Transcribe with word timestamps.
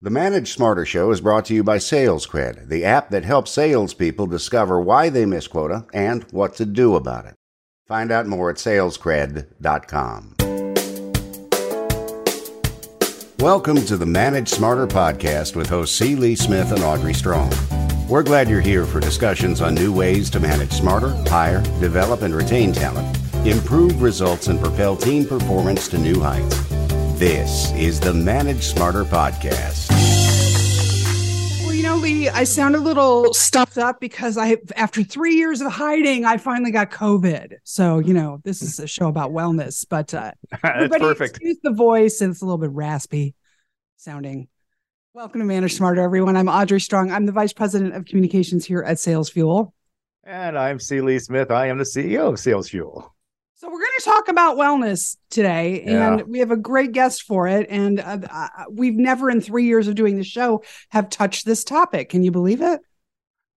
The 0.00 0.10
Manage 0.10 0.52
Smarter 0.52 0.84
Show 0.86 1.10
is 1.10 1.20
brought 1.20 1.46
to 1.46 1.54
you 1.54 1.64
by 1.64 1.78
SalesCred, 1.78 2.68
the 2.68 2.84
app 2.84 3.10
that 3.10 3.24
helps 3.24 3.50
salespeople 3.50 4.28
discover 4.28 4.80
why 4.80 5.08
they 5.08 5.26
miss 5.26 5.48
quota 5.48 5.86
and 5.92 6.22
what 6.30 6.54
to 6.54 6.64
do 6.64 6.94
about 6.94 7.26
it. 7.26 7.34
Find 7.88 8.12
out 8.12 8.28
more 8.28 8.48
at 8.48 8.58
salescred.com. 8.58 10.36
Welcome 13.40 13.84
to 13.86 13.96
the 13.96 14.06
Manage 14.06 14.50
Smarter 14.50 14.86
podcast 14.86 15.56
with 15.56 15.68
hosts 15.68 15.98
C. 15.98 16.14
Lee 16.14 16.36
Smith 16.36 16.70
and 16.70 16.84
Audrey 16.84 17.12
Strong. 17.12 17.52
We're 18.08 18.22
glad 18.22 18.48
you're 18.48 18.60
here 18.60 18.86
for 18.86 19.00
discussions 19.00 19.60
on 19.60 19.74
new 19.74 19.92
ways 19.92 20.30
to 20.30 20.38
manage 20.38 20.70
smarter, 20.70 21.10
hire, 21.28 21.60
develop, 21.80 22.22
and 22.22 22.36
retain 22.36 22.72
talent, 22.72 23.18
improve 23.44 24.00
results, 24.00 24.46
and 24.46 24.60
propel 24.60 24.94
team 24.94 25.26
performance 25.26 25.88
to 25.88 25.98
new 25.98 26.20
heights. 26.20 26.67
This 27.18 27.72
is 27.72 27.98
the 27.98 28.14
Manage 28.14 28.62
Smarter 28.62 29.04
podcast. 29.04 29.90
Well, 31.64 31.74
you 31.74 31.82
know, 31.82 31.96
Lee, 31.96 32.28
I 32.28 32.44
sound 32.44 32.76
a 32.76 32.78
little 32.78 33.34
stuffed 33.34 33.76
up 33.76 33.98
because 33.98 34.38
I, 34.38 34.58
after 34.76 35.02
three 35.02 35.34
years 35.34 35.60
of 35.60 35.72
hiding, 35.72 36.24
I 36.24 36.36
finally 36.36 36.70
got 36.70 36.92
COVID. 36.92 37.54
So, 37.64 37.98
you 37.98 38.14
know, 38.14 38.40
this 38.44 38.62
is 38.62 38.78
a 38.78 38.86
show 38.86 39.08
about 39.08 39.32
wellness, 39.32 39.84
but 39.90 40.14
uh, 40.14 40.30
That's 40.62 40.96
perfect. 40.96 41.30
excuse 41.30 41.58
the 41.60 41.72
voice 41.72 42.20
and 42.20 42.30
it's 42.30 42.40
a 42.40 42.44
little 42.44 42.56
bit 42.56 42.70
raspy 42.70 43.34
sounding. 43.96 44.46
Welcome 45.12 45.40
to 45.40 45.44
Manage 45.44 45.74
Smarter, 45.74 46.02
everyone. 46.02 46.36
I'm 46.36 46.48
Audrey 46.48 46.78
Strong. 46.80 47.10
I'm 47.10 47.26
the 47.26 47.32
Vice 47.32 47.52
President 47.52 47.96
of 47.96 48.04
Communications 48.04 48.64
here 48.64 48.84
at 48.84 49.00
Sales 49.00 49.28
Fuel. 49.30 49.74
And 50.22 50.56
I'm 50.56 50.78
C. 50.78 51.00
Lee 51.00 51.18
Smith. 51.18 51.50
I 51.50 51.66
am 51.66 51.78
the 51.78 51.84
CEO 51.84 52.28
of 52.28 52.38
Sales 52.38 52.68
Fuel. 52.68 53.12
So 53.98 54.10
we're 54.10 54.14
going 54.14 54.24
to 54.24 54.26
talk 54.26 54.28
about 54.28 54.56
wellness 54.56 55.16
today, 55.30 55.82
and 55.82 56.18
Yeah. 56.20 56.22
we 56.26 56.38
have 56.38 56.50
a 56.50 56.56
great 56.56 56.92
guest 56.92 57.22
for 57.22 57.48
it. 57.48 57.66
And 57.68 58.00
uh, 58.00 58.18
uh, 58.30 58.48
we've 58.70 58.94
never, 58.94 59.30
in 59.30 59.40
three 59.40 59.64
years 59.64 59.88
of 59.88 59.94
doing 59.94 60.16
the 60.16 60.24
show, 60.24 60.62
have 60.90 61.08
touched 61.10 61.44
this 61.44 61.64
topic. 61.64 62.08
Can 62.10 62.22
you 62.22 62.30
believe 62.30 62.60
it? 62.60 62.80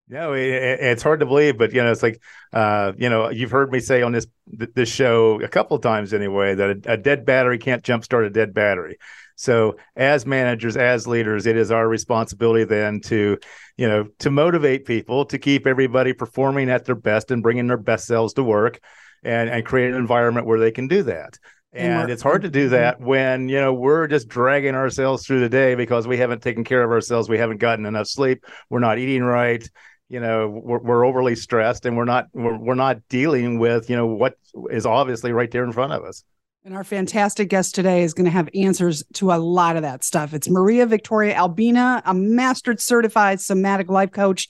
No, 0.08 0.32
it, 0.32 0.40
it- 0.48 0.80
it's 0.80 1.02
hard 1.02 1.20
to 1.20 1.26
believe, 1.26 1.56
but 1.58 1.72
you 1.72 1.82
know, 1.82 1.90
it's 1.92 2.02
like, 2.02 2.20
uh, 2.52 2.92
you 2.96 3.08
know, 3.08 3.30
you've 3.30 3.50
heard 3.50 3.70
me 3.70 3.80
say 3.80 4.02
on 4.02 4.12
this 4.12 4.26
this 4.46 4.88
show 4.88 5.40
a 5.40 5.48
couple 5.48 5.76
of 5.76 5.82
times 5.82 6.12
anyway 6.12 6.54
that 6.54 6.70
a, 6.86 6.92
a 6.94 6.96
dead 6.96 7.24
battery 7.24 7.58
can't 7.58 7.84
jumpstart 7.84 8.26
a 8.26 8.30
dead 8.30 8.52
battery. 8.52 8.96
So, 9.36 9.76
as 9.96 10.26
managers, 10.26 10.76
as 10.76 11.06
leaders, 11.06 11.46
it 11.46 11.56
is 11.56 11.70
our 11.70 11.88
responsibility 11.88 12.64
then 12.64 13.00
to, 13.02 13.38
you 13.76 13.88
know, 13.88 14.08
to 14.18 14.30
motivate 14.30 14.84
people 14.84 15.24
to 15.26 15.38
keep 15.38 15.66
everybody 15.66 16.12
performing 16.12 16.68
at 16.70 16.84
their 16.84 16.94
best 16.96 17.30
and 17.30 17.42
bringing 17.42 17.68
their 17.68 17.78
best 17.78 18.06
selves 18.06 18.34
to 18.34 18.42
work, 18.42 18.80
and 19.22 19.50
and 19.50 19.64
create 19.64 19.90
an 19.90 19.96
environment 19.96 20.46
where 20.46 20.58
they 20.58 20.70
can 20.70 20.88
do 20.88 21.02
that. 21.04 21.38
And 21.72 22.02
And 22.02 22.10
it's 22.10 22.22
hard 22.22 22.42
to 22.42 22.50
do 22.50 22.64
mm-hmm. 22.64 22.74
that 22.74 23.00
when 23.00 23.48
you 23.48 23.60
know 23.60 23.72
we're 23.72 24.06
just 24.06 24.28
dragging 24.28 24.74
ourselves 24.74 25.26
through 25.26 25.40
the 25.40 25.48
day 25.48 25.74
because 25.74 26.06
we 26.06 26.16
haven't 26.16 26.42
taken 26.42 26.64
care 26.64 26.82
of 26.82 26.90
ourselves, 26.90 27.28
we 27.28 27.38
haven't 27.38 27.58
gotten 27.58 27.86
enough 27.86 28.08
sleep, 28.08 28.44
we're 28.68 28.80
not 28.80 28.98
eating 28.98 29.22
right, 29.22 29.68
you 30.08 30.18
know, 30.18 30.48
we're, 30.48 30.80
we're 30.80 31.06
overly 31.06 31.36
stressed, 31.36 31.86
and 31.86 31.96
we're 31.96 32.04
not 32.04 32.26
we're, 32.32 32.58
we're 32.58 32.74
not 32.74 32.98
dealing 33.08 33.58
with 33.58 33.88
you 33.88 33.96
know 33.96 34.06
what 34.06 34.34
is 34.70 34.84
obviously 34.84 35.32
right 35.32 35.50
there 35.50 35.64
in 35.64 35.72
front 35.72 35.92
of 35.92 36.04
us. 36.04 36.24
And 36.62 36.74
our 36.74 36.84
fantastic 36.84 37.48
guest 37.48 37.74
today 37.74 38.02
is 38.02 38.12
going 38.12 38.26
to 38.26 38.30
have 38.30 38.50
answers 38.54 39.02
to 39.14 39.32
a 39.32 39.38
lot 39.38 39.76
of 39.76 39.82
that 39.82 40.04
stuff. 40.04 40.34
It's 40.34 40.50
Maria 40.50 40.84
Victoria 40.84 41.34
Albina, 41.34 42.02
a 42.04 42.12
mastered 42.12 42.80
certified 42.80 43.40
somatic 43.40 43.88
life 43.88 44.10
coach, 44.10 44.46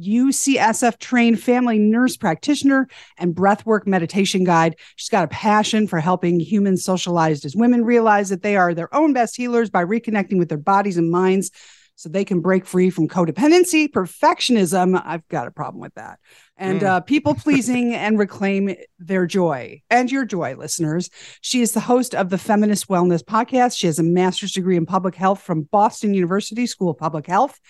UCSF 0.00 0.98
trained 0.98 1.40
family 1.40 1.78
nurse 1.78 2.16
practitioner, 2.16 2.88
and 3.16 3.34
breathwork 3.34 3.86
meditation 3.86 4.44
guide. 4.44 4.76
She's 4.96 5.08
got 5.08 5.24
a 5.24 5.28
passion 5.28 5.86
for 5.86 6.00
helping 6.00 6.40
humans 6.40 6.84
socialized 6.84 7.44
as 7.44 7.54
women 7.56 7.84
realize 7.84 8.28
that 8.30 8.42
they 8.42 8.56
are 8.56 8.74
their 8.74 8.92
own 8.94 9.12
best 9.12 9.36
healers 9.36 9.70
by 9.70 9.84
reconnecting 9.84 10.38
with 10.38 10.48
their 10.48 10.58
bodies 10.58 10.96
and 10.96 11.10
minds 11.10 11.50
so 11.96 12.08
they 12.08 12.24
can 12.24 12.40
break 12.40 12.66
free 12.66 12.90
from 12.90 13.06
codependency, 13.06 13.88
perfectionism. 13.88 15.00
I've 15.04 15.26
got 15.28 15.46
a 15.46 15.52
problem 15.52 15.80
with 15.80 15.94
that. 15.94 16.18
And 16.56 16.80
Mm. 16.80 16.86
uh, 16.86 17.00
people 17.00 17.34
pleasing 17.34 17.94
and 17.94 18.18
reclaim 18.18 18.74
their 18.98 19.26
joy 19.26 19.80
and 19.90 20.10
your 20.10 20.24
joy, 20.24 20.56
listeners. 20.56 21.08
She 21.40 21.62
is 21.62 21.70
the 21.70 21.78
host 21.80 22.12
of 22.14 22.30
the 22.30 22.38
Feminist 22.38 22.88
Wellness 22.88 23.22
Podcast. 23.22 23.76
She 23.78 23.86
has 23.86 24.00
a 24.00 24.04
master's 24.04 24.52
degree 24.52 24.76
in 24.76 24.86
public 24.86 25.14
health 25.14 25.40
from 25.40 25.68
Boston 25.70 26.14
University 26.14 26.66
School 26.66 26.90
of 26.90 26.98
Public 26.98 27.26
Health 27.28 27.60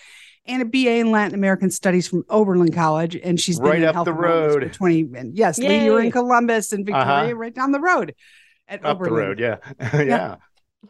and 0.45 0.61
a 0.61 0.65
BA 0.65 0.97
in 0.97 1.11
Latin 1.11 1.33
American 1.33 1.71
Studies 1.71 2.07
from 2.07 2.23
Oberlin 2.29 2.71
College. 2.71 3.15
And 3.15 3.39
she's 3.39 3.59
been 3.59 3.69
Right 3.69 3.81
in 3.81 3.85
up 3.85 3.95
health 3.95 4.05
the 4.05 4.11
and 4.11 4.19
for 4.19 4.59
road. 4.59 4.73
20. 4.73 5.07
And 5.15 5.35
yes, 5.37 5.57
Lee, 5.57 5.85
you're 5.85 6.01
in 6.01 6.11
Columbus 6.11 6.71
and 6.73 6.85
Victoria 6.85 7.05
Uh-huh. 7.25 7.35
right 7.35 7.53
down 7.53 7.71
the 7.71 7.79
road 7.79 8.13
at 8.67 8.79
Up 8.85 8.99
the 8.99 9.05
Oberlin. 9.05 9.13
road, 9.13 9.39
yeah, 9.39 9.57
yeah. 10.03 10.35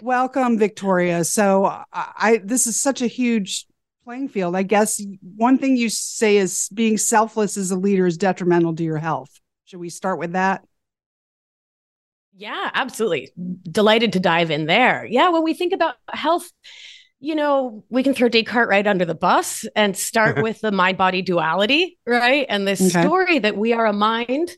Welcome, 0.02 0.58
Victoria. 0.60 1.24
So 1.24 1.66
I, 1.66 1.84
I 1.94 2.42
this 2.44 2.68
is 2.68 2.80
such 2.82 3.02
a 3.02 3.08
huge 3.08 3.66
playing 4.04 4.28
field. 4.28 4.56
I 4.56 4.64
guess 4.64 5.02
one 5.38 5.58
thing 5.58 5.78
you 5.78 5.90
say 5.90 6.38
is 6.38 6.70
being 6.74 6.98
selfless 6.98 7.56
as 7.58 7.72
a 7.72 7.76
leader 7.78 8.06
is 8.06 8.18
detrimental 8.18 8.76
to 8.76 8.84
your 8.84 8.98
health. 8.98 9.30
Should 9.66 9.80
we 9.80 9.90
start 9.90 10.20
with 10.20 10.34
that? 10.34 10.64
Yeah, 12.38 12.70
absolutely. 12.74 13.32
Delighted 13.64 14.14
to 14.14 14.20
dive 14.20 14.52
in 14.52 14.66
there. 14.66 15.06
Yeah, 15.10 15.30
when 15.30 15.44
we 15.44 15.54
think 15.54 15.72
about 15.74 15.96
health, 16.10 16.52
you 17.26 17.34
know, 17.34 17.84
we 17.90 18.04
can 18.04 18.14
throw 18.14 18.30
Descartes 18.30 18.70
right 18.70 18.86
under 18.86 19.04
the 19.04 19.16
bus 19.16 19.66
and 19.76 19.98
start 19.98 20.38
with 20.44 20.62
the 20.62 20.72
mind 20.72 20.96
body 20.96 21.24
duality, 21.24 21.98
right? 22.06 22.46
And 22.50 22.68
this 22.68 22.80
Okay. 22.80 23.02
story 23.02 23.40
that 23.40 23.58
we 23.58 23.74
are 23.74 23.88
a 23.88 23.94
mind 23.94 24.52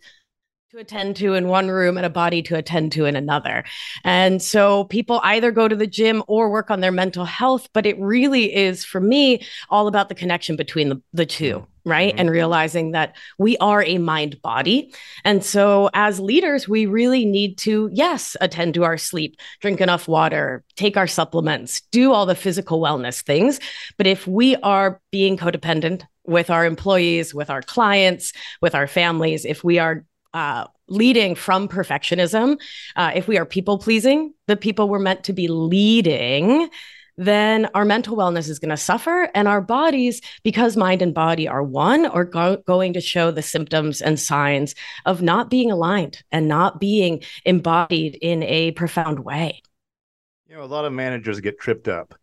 to 0.71 0.79
attend 0.79 1.15
to 1.15 1.33
in 1.33 1.47
one 1.47 1.69
room 1.69 1.95
and 1.95 2.05
a 2.05 2.09
body 2.09 2.41
to 2.41 2.57
attend 2.57 2.91
to 2.91 3.05
in 3.05 3.15
another. 3.15 3.63
And 4.03 4.41
so 4.41 4.83
people 4.85 5.21
either 5.23 5.49
go 5.49 5.69
to 5.69 5.77
the 5.77 5.87
gym 5.87 6.21
or 6.27 6.49
work 6.49 6.69
on 6.69 6.81
their 6.81 6.91
mental 6.91 7.23
health, 7.23 7.69
but 7.71 7.85
it 7.85 7.97
really 8.01 8.53
is 8.53 8.83
for 8.83 8.99
me 8.99 9.45
all 9.69 9.87
about 9.87 10.09
the 10.09 10.15
connection 10.15 10.57
between 10.57 10.89
the, 10.89 11.01
the 11.13 11.25
two, 11.25 11.65
right? 11.85 12.13
Mhm. 12.13 12.19
And 12.19 12.29
realizing 12.29 12.91
that 12.91 13.15
we 13.37 13.55
are 13.59 13.81
a 13.81 13.97
mind 13.97 14.41
body. 14.41 14.93
And 15.23 15.41
so 15.41 15.89
as 15.93 16.19
leaders, 16.19 16.67
we 16.67 16.85
really 16.85 17.23
need 17.23 17.57
to, 17.59 17.89
yes, 17.93 18.35
attend 18.41 18.73
to 18.73 18.83
our 18.83 18.97
sleep, 18.97 19.39
drink 19.61 19.79
enough 19.79 20.09
water, 20.09 20.65
take 20.75 20.97
our 20.97 21.07
supplements, 21.07 21.79
do 21.91 22.11
all 22.11 22.25
the 22.25 22.35
physical 22.35 22.81
wellness 22.81 23.23
things. 23.23 23.61
But 23.95 24.05
if 24.05 24.27
we 24.27 24.57
are 24.57 24.99
being 25.13 25.37
codependent 25.37 26.03
with 26.25 26.49
our 26.49 26.65
employees, 26.65 27.33
with 27.33 27.49
our 27.49 27.61
clients, 27.61 28.33
with 28.61 28.75
our 28.75 28.85
families, 28.85 29.45
if 29.45 29.63
we 29.63 29.79
are 29.79 30.03
uh, 30.37 30.67
leading 30.87 31.35
from 31.35 31.67
perfectionism, 31.67 32.57
uh, 32.95 33.11
if 33.15 33.27
we 33.27 33.37
are 33.37 33.45
people 33.45 33.77
pleasing, 33.77 34.33
the 34.47 34.55
people 34.55 34.87
we're 34.87 34.99
meant 35.09 35.23
to 35.23 35.33
be 35.33 35.47
leading, 35.47 36.69
then 37.17 37.67
our 37.73 37.83
mental 37.83 38.15
wellness 38.15 38.47
is 38.47 38.59
going 38.59 38.69
to 38.69 38.77
suffer. 38.77 39.29
And 39.33 39.47
our 39.47 39.61
bodies, 39.61 40.21
because 40.43 40.77
mind 40.77 41.01
and 41.01 41.13
body 41.13 41.47
are 41.47 41.63
one, 41.63 42.05
are 42.05 42.23
go- 42.23 42.61
going 42.67 42.93
to 42.93 43.01
show 43.01 43.31
the 43.31 43.41
symptoms 43.41 44.01
and 44.01 44.19
signs 44.19 44.75
of 45.05 45.21
not 45.21 45.49
being 45.49 45.71
aligned 45.71 46.23
and 46.31 46.47
not 46.47 46.79
being 46.79 47.23
embodied 47.43 48.13
in 48.21 48.43
a 48.43 48.71
profound 48.71 49.19
way. 49.19 49.61
You 50.47 50.55
know, 50.57 50.63
a 50.63 50.65
lot 50.77 50.85
of 50.85 50.93
managers 50.93 51.39
get 51.39 51.59
tripped 51.59 51.87
up 51.87 52.13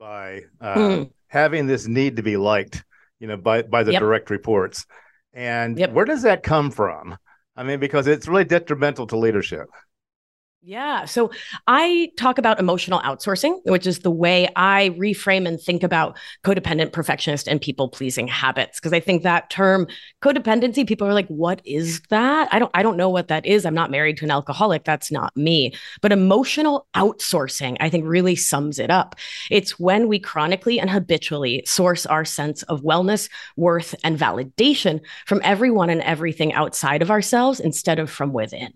by 0.00 0.42
uh, 0.60 0.74
Mm. 0.78 1.10
having 1.26 1.66
this 1.66 1.86
need 1.86 2.16
to 2.16 2.22
be 2.22 2.36
liked, 2.38 2.82
you 3.20 3.26
know, 3.28 3.36
by 3.36 3.62
by 3.62 3.82
the 3.82 3.92
Yep. 3.92 4.00
direct 4.00 4.30
reports. 4.30 4.86
And 5.34 5.78
Yep. 5.78 5.92
where 5.92 6.06
does 6.06 6.22
that 6.22 6.42
come 6.42 6.70
from? 6.70 7.18
I 7.58 7.64
mean, 7.64 7.80
because 7.80 8.06
it's 8.06 8.28
really 8.28 8.44
detrimental 8.44 9.08
to 9.08 9.16
leadership. 9.16 9.66
Yeah. 10.60 11.04
So 11.04 11.30
I 11.68 12.10
talk 12.18 12.36
about 12.36 12.58
emotional 12.58 12.98
outsourcing, 13.00 13.60
which 13.64 13.86
is 13.86 14.00
the 14.00 14.10
way 14.10 14.48
I 14.56 14.90
reframe 14.98 15.46
and 15.46 15.58
think 15.58 15.84
about 15.84 16.18
codependent, 16.44 16.92
perfectionist, 16.92 17.46
and 17.46 17.60
people 17.60 17.88
pleasing 17.88 18.26
habits. 18.26 18.80
Because 18.80 18.92
I 18.92 18.98
think 18.98 19.22
that 19.22 19.50
term 19.50 19.86
codependency, 20.20 20.86
people 20.86 21.06
are 21.06 21.14
like, 21.14 21.28
what 21.28 21.62
is 21.64 22.02
that? 22.10 22.48
I 22.52 22.58
don't, 22.58 22.72
I 22.74 22.82
don't 22.82 22.96
know 22.96 23.08
what 23.08 23.28
that 23.28 23.46
is. 23.46 23.64
I'm 23.64 23.72
not 23.72 23.92
married 23.92 24.16
to 24.18 24.24
an 24.24 24.32
alcoholic. 24.32 24.82
That's 24.82 25.12
not 25.12 25.34
me. 25.36 25.74
But 26.02 26.10
emotional 26.10 26.88
outsourcing, 26.94 27.76
I 27.80 27.88
think 27.88 28.04
really 28.04 28.34
sums 28.34 28.80
it 28.80 28.90
up. 28.90 29.14
It's 29.52 29.78
when 29.78 30.08
we 30.08 30.18
chronically 30.18 30.80
and 30.80 30.90
habitually 30.90 31.62
source 31.66 32.04
our 32.04 32.24
sense 32.24 32.64
of 32.64 32.82
wellness, 32.82 33.30
worth, 33.56 33.94
and 34.02 34.18
validation 34.18 35.00
from 35.24 35.40
everyone 35.44 35.88
and 35.88 36.02
everything 36.02 36.52
outside 36.52 37.00
of 37.00 37.12
ourselves 37.12 37.60
instead 37.60 38.00
of 38.00 38.10
from 38.10 38.32
within. 38.32 38.74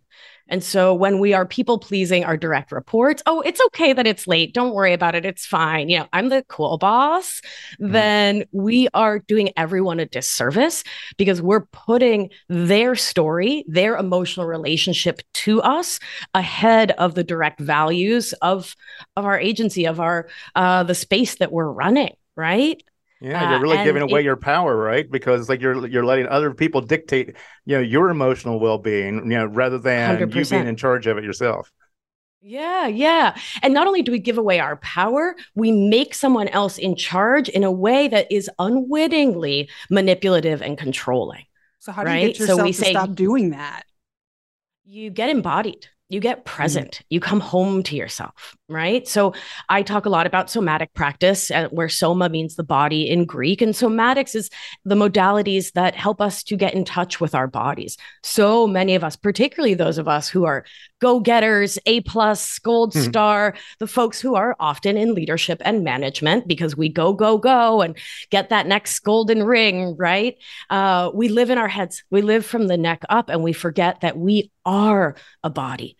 And 0.48 0.62
so 0.62 0.94
when 0.94 1.18
we 1.18 1.32
are 1.32 1.46
people 1.46 1.78
pleasing 1.78 2.24
our 2.24 2.36
direct 2.36 2.72
reports, 2.72 3.22
oh, 3.26 3.40
it's 3.42 3.60
okay 3.68 3.92
that 3.92 4.06
it's 4.06 4.26
late. 4.26 4.52
Don't 4.54 4.74
worry 4.74 4.92
about 4.92 5.14
it. 5.14 5.24
It's 5.24 5.46
fine. 5.46 5.88
You 5.88 6.00
know, 6.00 6.08
I'm 6.12 6.28
the 6.28 6.44
cool 6.48 6.78
boss. 6.78 7.40
Then 7.78 8.44
we 8.52 8.88
are 8.94 9.18
doing 9.20 9.50
everyone 9.56 10.00
a 10.00 10.06
disservice 10.06 10.84
because 11.16 11.40
we're 11.40 11.66
putting 11.66 12.30
their 12.48 12.94
story, 12.94 13.64
their 13.66 13.96
emotional 13.96 14.46
relationship 14.46 15.22
to 15.34 15.62
us 15.62 15.98
ahead 16.34 16.92
of 16.92 17.14
the 17.14 17.24
direct 17.24 17.60
values 17.60 18.32
of 18.42 18.74
of 19.16 19.24
our 19.24 19.38
agency, 19.38 19.86
of 19.86 20.00
our 20.00 20.28
uh 20.54 20.82
the 20.82 20.94
space 20.94 21.36
that 21.36 21.52
we're 21.52 21.70
running, 21.70 22.14
right? 22.36 22.82
Yeah, 23.22 23.44
Uh, 23.44 23.50
you're 23.50 23.60
really 23.60 23.78
and 23.78 23.84
giving 23.84 24.02
away 24.02 24.20
it- 24.20 24.24
your 24.24 24.36
power, 24.36 24.76
right? 24.76 25.08
Because 25.10 25.48
like 25.48 25.60
you're 25.60 25.86
you're 25.86 26.04
letting 26.04 26.26
other 26.26 26.52
people 26.54 26.80
dictate, 26.80 27.36
you 27.64 27.76
know, 27.76 27.80
your 27.82 28.10
emotional 28.10 28.58
well-being, 28.58 29.16
you 29.30 29.38
know, 29.38 29.46
rather 29.46 29.78
than 29.78 30.32
you 30.32 30.44
100%. 30.44 30.44
being 30.44 30.66
in 30.66 30.76
charge 30.76 31.06
of 31.06 31.18
it 31.18 31.24
yourself. 31.24 31.70
Yeah, 32.40 32.88
yeah. 32.88 33.36
And 33.62 33.72
not 33.72 33.86
only 33.86 34.02
do 34.02 34.10
we 34.10 34.18
give 34.18 34.36
away 34.36 34.58
our 34.58 34.76
power, 34.76 35.36
we 35.54 35.70
make 35.70 36.12
someone 36.14 36.48
else 36.48 36.76
in 36.76 36.96
charge 36.96 37.48
in 37.48 37.62
a 37.62 37.70
way 37.70 38.08
that 38.08 38.30
is 38.32 38.50
unwittingly 38.58 39.70
manipulative 39.90 40.60
and 40.60 40.76
controlling. 40.76 41.44
So 41.78 41.92
how 41.92 42.02
do 42.02 42.08
right? 42.10 42.22
you 42.22 42.28
get 42.28 42.38
yourself 42.40 42.58
so 42.58 42.64
we 42.64 42.72
to 42.72 42.78
say, 42.78 42.90
stop 42.90 43.14
doing 43.14 43.50
that? 43.50 43.84
You 44.84 45.10
get 45.10 45.30
embodied 45.30 45.88
you 46.12 46.20
get 46.20 46.38
mm-hmm. 46.38 46.56
present. 46.56 47.02
You 47.10 47.20
come 47.20 47.40
home 47.40 47.82
to 47.84 47.96
yourself 47.96 48.56
right? 48.72 49.06
So 49.06 49.34
i 49.68 49.82
talk 49.82 50.06
a 50.06 50.08
lot 50.08 50.26
about 50.26 50.50
somatic 50.50 50.92
practice 50.94 51.50
uh, 51.50 51.68
where 51.68 51.88
soma 51.88 52.28
means 52.28 52.56
the 52.56 52.64
body 52.64 53.08
in 53.08 53.24
greek 53.24 53.60
and 53.60 53.74
somatics 53.74 54.34
is 54.34 54.50
the 54.84 54.94
modalities 54.94 55.72
that 55.72 55.94
help 55.94 56.20
us 56.20 56.42
to 56.44 56.56
get 56.56 56.74
in 56.74 56.84
touch 56.84 57.20
with 57.20 57.34
our 57.34 57.46
bodies. 57.46 57.96
So 58.22 58.66
many 58.66 58.94
of 58.94 59.04
us 59.04 59.14
particularly 59.14 59.74
those 59.74 59.98
of 59.98 60.08
us 60.08 60.28
who 60.28 60.44
are 60.44 60.64
go-getters 61.00 61.78
a 61.86 62.00
plus 62.02 62.58
gold 62.60 62.92
mm-hmm. 62.92 63.08
star 63.08 63.54
the 63.78 63.86
folks 63.86 64.20
who 64.20 64.34
are 64.34 64.56
often 64.58 64.96
in 64.96 65.14
leadership 65.14 65.60
and 65.64 65.84
management 65.84 66.48
because 66.48 66.76
we 66.76 66.88
go 66.88 67.12
go 67.12 67.38
go 67.38 67.82
and 67.82 67.96
get 68.30 68.48
that 68.48 68.66
next 68.66 68.98
golden 69.00 69.42
ring 69.42 69.96
right? 69.96 70.36
Uh, 70.70 71.10
we 71.12 71.28
live 71.28 71.50
in 71.50 71.58
our 71.58 71.68
heads. 71.68 72.02
We 72.10 72.22
live 72.22 72.46
from 72.46 72.68
the 72.68 72.76
neck 72.76 73.02
up 73.08 73.28
and 73.28 73.42
we 73.42 73.52
forget 73.52 74.00
that 74.00 74.16
we 74.16 74.50
are 74.64 75.16
a 75.42 75.50
body 75.50 75.96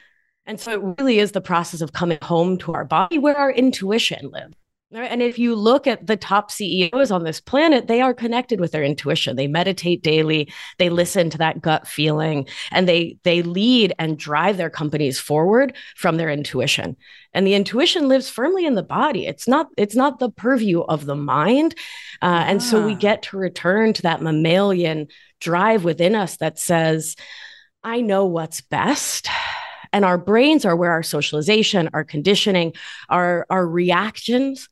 and 0.46 0.58
so 0.60 0.72
it 0.72 1.00
really 1.00 1.18
is 1.18 1.32
the 1.32 1.40
process 1.40 1.80
of 1.80 1.92
coming 1.92 2.18
home 2.22 2.58
to 2.58 2.72
our 2.72 2.84
body 2.84 3.18
where 3.18 3.36
our 3.36 3.50
intuition 3.50 4.30
lives. 4.30 4.54
And 4.94 5.22
if 5.22 5.38
you 5.38 5.54
look 5.54 5.86
at 5.86 6.06
the 6.06 6.18
top 6.18 6.50
CEOs 6.50 7.10
on 7.10 7.24
this 7.24 7.40
planet, 7.40 7.86
they 7.86 8.02
are 8.02 8.12
connected 8.12 8.60
with 8.60 8.72
their 8.72 8.84
intuition. 8.84 9.36
They 9.36 9.46
meditate 9.46 10.02
daily, 10.02 10.52
they 10.76 10.90
listen 10.90 11.30
to 11.30 11.38
that 11.38 11.62
gut 11.62 11.88
feeling, 11.88 12.46
and 12.70 12.86
they 12.86 13.16
they 13.22 13.40
lead 13.40 13.94
and 13.98 14.18
drive 14.18 14.58
their 14.58 14.68
companies 14.68 15.18
forward 15.18 15.74
from 15.96 16.18
their 16.18 16.28
intuition. 16.28 16.98
And 17.32 17.46
the 17.46 17.54
intuition 17.54 18.06
lives 18.06 18.28
firmly 18.28 18.66
in 18.66 18.74
the 18.74 18.82
body. 18.82 19.26
It's 19.26 19.48
not 19.48 19.68
it's 19.78 19.96
not 19.96 20.18
the 20.18 20.30
purview 20.30 20.80
of 20.80 21.06
the 21.06 21.16
mind. 21.16 21.74
Uh, 22.20 22.44
and 22.46 22.62
so 22.62 22.84
we 22.84 22.92
ah. 22.92 22.98
get 22.98 23.22
to 23.22 23.38
return 23.38 23.94
to 23.94 24.02
that 24.02 24.20
mammalian 24.20 25.08
drive 25.40 25.84
within 25.84 26.14
us 26.14 26.36
that 26.36 26.58
says, 26.58 27.16
"I 27.84 28.00
know 28.00 28.26
what's 28.26 28.60
best." 28.60 29.28
And 29.92 30.04
our 30.04 30.18
brains 30.18 30.64
are 30.64 30.74
where 30.74 30.92
our 30.92 31.02
socialization, 31.02 31.90
our 31.92 32.04
conditioning, 32.04 32.72
our, 33.10 33.46
our 33.50 33.66
reactions 33.66 34.68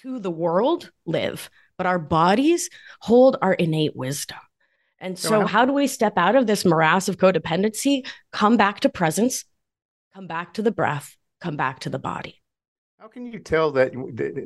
to 0.00 0.18
the 0.18 0.30
world 0.30 0.90
live, 1.04 1.50
but 1.76 1.86
our 1.86 1.98
bodies 1.98 2.70
hold 3.00 3.36
our 3.42 3.52
innate 3.52 3.94
wisdom. 3.94 4.38
And 4.98 5.18
so, 5.18 5.46
how 5.46 5.64
do 5.64 5.72
we 5.72 5.88
step 5.88 6.16
out 6.16 6.36
of 6.36 6.46
this 6.46 6.64
morass 6.64 7.08
of 7.08 7.16
codependency, 7.16 8.06
come 8.30 8.56
back 8.56 8.80
to 8.80 8.88
presence, 8.88 9.44
come 10.14 10.26
back 10.26 10.54
to 10.54 10.62
the 10.62 10.70
breath, 10.70 11.16
come 11.40 11.56
back 11.56 11.80
to 11.80 11.90
the 11.90 11.98
body? 11.98 12.41
How 13.02 13.08
can 13.08 13.26
you 13.26 13.40
tell 13.40 13.72
that 13.72 13.90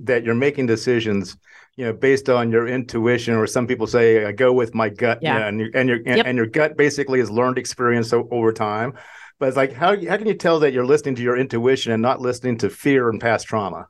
that 0.04 0.24
you're 0.24 0.34
making 0.34 0.64
decisions, 0.64 1.36
you 1.76 1.84
know, 1.84 1.92
based 1.92 2.30
on 2.30 2.50
your 2.50 2.66
intuition, 2.66 3.34
or 3.34 3.46
some 3.46 3.66
people 3.66 3.86
say 3.86 4.24
I 4.24 4.32
go 4.32 4.50
with 4.50 4.74
my 4.74 4.88
gut, 4.88 5.18
yeah, 5.20 5.34
you 5.34 5.40
know, 5.40 5.46
and 5.46 5.60
your 5.60 5.70
and 5.74 5.88
your 5.90 5.98
yep. 5.98 6.06
and, 6.06 6.26
and, 6.28 6.36
your 6.38 6.46
gut 6.46 6.74
basically 6.74 7.20
is 7.20 7.30
learned 7.30 7.58
experience 7.58 8.14
over 8.14 8.54
time. 8.54 8.94
But 9.38 9.48
it's 9.48 9.58
like 9.58 9.74
how 9.74 9.88
how 10.08 10.16
can 10.16 10.26
you 10.26 10.32
tell 10.32 10.58
that 10.60 10.72
you're 10.72 10.86
listening 10.86 11.16
to 11.16 11.22
your 11.22 11.36
intuition 11.36 11.92
and 11.92 12.00
not 12.00 12.22
listening 12.22 12.56
to 12.60 12.70
fear 12.70 13.10
and 13.10 13.20
past 13.20 13.46
trauma? 13.46 13.88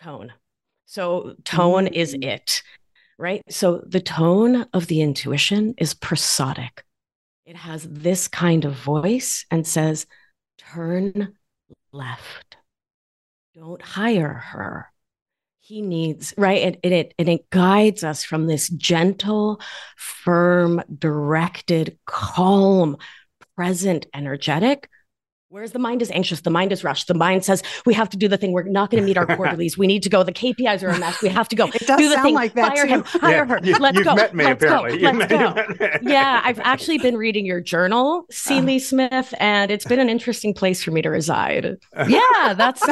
Tone. 0.00 0.32
So 0.86 1.34
tone 1.44 1.86
is 1.88 2.16
it, 2.22 2.62
right? 3.18 3.42
So 3.50 3.82
the 3.86 4.00
tone 4.00 4.64
of 4.72 4.86
the 4.86 5.02
intuition 5.02 5.74
is 5.76 5.92
prosodic. 5.92 6.80
It 7.44 7.56
has 7.56 7.86
this 7.86 8.28
kind 8.28 8.64
of 8.64 8.72
voice 8.76 9.44
and 9.50 9.66
says, 9.66 10.06
turn 10.56 11.34
left. 11.92 12.56
Don't 13.54 13.82
hire 13.82 14.32
her. 14.32 14.90
He 15.60 15.80
needs, 15.80 16.34
right? 16.36 16.62
And 16.62 16.78
it, 16.82 16.92
it, 16.92 17.14
and 17.18 17.28
it 17.28 17.48
guides 17.50 18.04
us 18.04 18.24
from 18.24 18.46
this 18.46 18.68
gentle, 18.68 19.60
firm, 19.96 20.82
directed, 20.98 21.98
calm 22.04 22.96
present 23.56 24.06
energetic 24.12 24.88
Whereas 25.54 25.70
the 25.70 25.78
mind 25.78 26.02
is 26.02 26.10
anxious, 26.10 26.40
the 26.40 26.50
mind 26.50 26.72
is 26.72 26.82
rushed. 26.82 27.06
The 27.06 27.14
mind 27.14 27.44
says, 27.44 27.62
we 27.86 27.94
have 27.94 28.08
to 28.08 28.16
do 28.16 28.26
the 28.26 28.36
thing. 28.36 28.50
We're 28.50 28.64
not 28.64 28.90
going 28.90 29.00
to 29.00 29.06
meet 29.06 29.16
our 29.16 29.24
quarterlies. 29.36 29.78
We 29.78 29.86
need 29.86 30.02
to 30.02 30.08
go. 30.08 30.24
The 30.24 30.32
KPIs 30.32 30.82
are 30.82 30.88
a 30.88 30.98
mess. 30.98 31.22
We 31.22 31.28
have 31.28 31.48
to 31.50 31.54
go. 31.54 31.68
It 31.68 31.86
does 31.86 31.96
do 31.96 32.08
the 32.08 32.14
sound 32.14 32.24
thing. 32.24 32.34
like 32.34 32.54
that. 32.54 32.74
Fire 32.74 32.82
too. 32.82 32.88
him. 32.88 33.04
Hire 33.04 33.30
yeah, 33.30 33.44
her. 33.44 33.60
You, 33.62 33.78
Let's 33.78 33.94
you've 33.94 34.04
go. 34.04 34.16
Met 34.16 34.34
me, 34.34 34.42
Let's 34.46 34.64
apparently. 34.64 34.98
go. 34.98 35.10
Let's 35.12 35.78
go. 35.78 35.88
yeah, 36.10 36.40
I've 36.42 36.58
actually 36.58 36.98
been 36.98 37.16
reading 37.16 37.46
your 37.46 37.60
journal, 37.60 38.26
C. 38.32 38.60
Lee 38.62 38.80
Smith, 38.80 39.32
and 39.38 39.70
it's 39.70 39.84
been 39.84 40.00
an 40.00 40.10
interesting 40.10 40.54
place 40.54 40.82
for 40.82 40.90
me 40.90 41.02
to 41.02 41.08
reside. 41.08 41.76
Yeah, 42.08 42.54
that's 42.54 42.82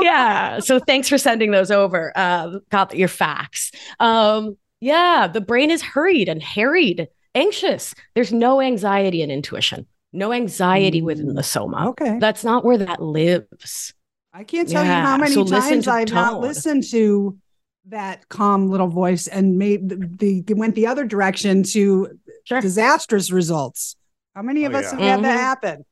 yeah. 0.00 0.58
So 0.58 0.80
thanks 0.80 1.08
for 1.08 1.16
sending 1.16 1.52
those 1.52 1.70
over. 1.70 2.12
Uh, 2.16 2.58
got 2.70 2.92
your 2.96 3.06
facts. 3.06 3.70
Um, 4.00 4.56
yeah, 4.80 5.28
the 5.28 5.40
brain 5.40 5.70
is 5.70 5.80
hurried 5.80 6.28
and 6.28 6.42
harried, 6.42 7.06
anxious. 7.36 7.94
There's 8.16 8.32
no 8.32 8.60
anxiety 8.60 9.22
and 9.22 9.30
intuition 9.30 9.86
no 10.12 10.32
anxiety 10.32 11.02
within 11.02 11.34
the 11.34 11.42
soma. 11.42 11.90
Okay. 11.90 12.18
That's 12.18 12.44
not 12.44 12.64
where 12.64 12.78
that 12.78 13.02
lives. 13.02 13.94
I 14.32 14.44
can't 14.44 14.68
tell 14.68 14.84
yeah. 14.84 15.00
you 15.00 15.06
how 15.06 15.16
many 15.16 15.34
so 15.34 15.44
times 15.44 15.88
I've 15.88 16.08
tone. 16.08 16.14
not 16.14 16.40
listened 16.40 16.84
to 16.90 17.38
that 17.86 18.28
calm 18.28 18.68
little 18.70 18.88
voice 18.88 19.26
and 19.26 19.58
made 19.58 19.88
the, 19.88 20.42
the 20.44 20.54
went 20.54 20.74
the 20.74 20.86
other 20.86 21.04
direction 21.04 21.62
to 21.62 22.18
sure. 22.44 22.60
disastrous 22.60 23.30
results. 23.32 23.96
How 24.34 24.42
many 24.42 24.64
of 24.64 24.74
oh, 24.74 24.78
us 24.78 24.84
yeah. 24.84 24.90
have 24.90 24.98
mm-hmm. 24.98 25.08
had 25.08 25.24
that 25.24 25.28
mm-hmm. 25.28 25.38
happen? 25.38 25.84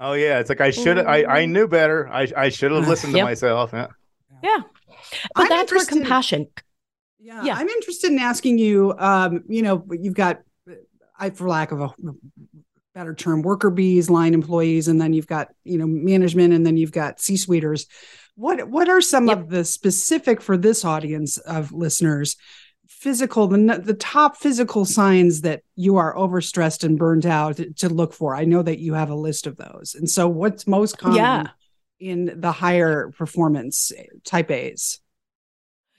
Oh 0.00 0.14
yeah, 0.14 0.38
it's 0.38 0.48
like 0.48 0.60
I 0.60 0.70
should 0.70 0.98
I 0.98 1.24
I 1.24 1.44
knew 1.44 1.68
better. 1.68 2.08
I 2.08 2.28
I 2.36 2.48
should 2.48 2.72
have 2.72 2.88
listened 2.88 3.12
yep. 3.12 3.22
to 3.22 3.24
myself. 3.24 3.70
Yeah. 3.72 3.88
Yeah. 4.42 4.58
But 5.34 5.42
I'm 5.44 5.48
that's 5.48 5.72
where 5.72 5.84
compassion. 5.84 6.48
Yeah, 7.20 7.44
yeah. 7.44 7.54
I'm 7.54 7.68
interested 7.68 8.10
in 8.10 8.18
asking 8.18 8.58
you 8.58 8.94
um 8.98 9.44
you 9.48 9.62
know, 9.62 9.84
you've 9.90 10.14
got 10.14 10.40
I 11.18 11.30
for 11.30 11.48
lack 11.48 11.72
of 11.72 11.80
a 11.80 11.94
better 12.94 13.14
term 13.14 13.42
worker 13.42 13.70
bees 13.70 14.10
line 14.10 14.34
employees 14.34 14.88
and 14.88 15.00
then 15.00 15.12
you've 15.12 15.26
got 15.26 15.48
you 15.64 15.78
know 15.78 15.86
management 15.86 16.52
and 16.52 16.66
then 16.66 16.76
you've 16.76 16.92
got 16.92 17.20
c-suiters. 17.20 17.86
What 18.34 18.68
what 18.68 18.88
are 18.88 19.00
some 19.00 19.28
yep. 19.28 19.38
of 19.38 19.48
the 19.48 19.64
specific 19.64 20.40
for 20.40 20.56
this 20.56 20.84
audience 20.84 21.38
of 21.38 21.72
listeners 21.72 22.36
physical 22.88 23.48
the, 23.48 23.80
the 23.82 23.94
top 23.94 24.36
physical 24.36 24.84
signs 24.84 25.40
that 25.40 25.62
you 25.74 25.96
are 25.96 26.14
overstressed 26.14 26.84
and 26.84 26.98
burned 26.98 27.26
out 27.26 27.60
to 27.76 27.88
look 27.88 28.12
for? 28.12 28.34
I 28.34 28.44
know 28.44 28.62
that 28.62 28.78
you 28.78 28.94
have 28.94 29.10
a 29.10 29.14
list 29.14 29.46
of 29.46 29.56
those. 29.56 29.94
And 29.98 30.08
so 30.08 30.28
what's 30.28 30.66
most 30.66 30.98
common 30.98 31.16
yeah. 31.16 31.46
in 31.98 32.40
the 32.40 32.52
higher 32.52 33.10
performance 33.16 33.92
type 34.24 34.50
a's? 34.50 35.00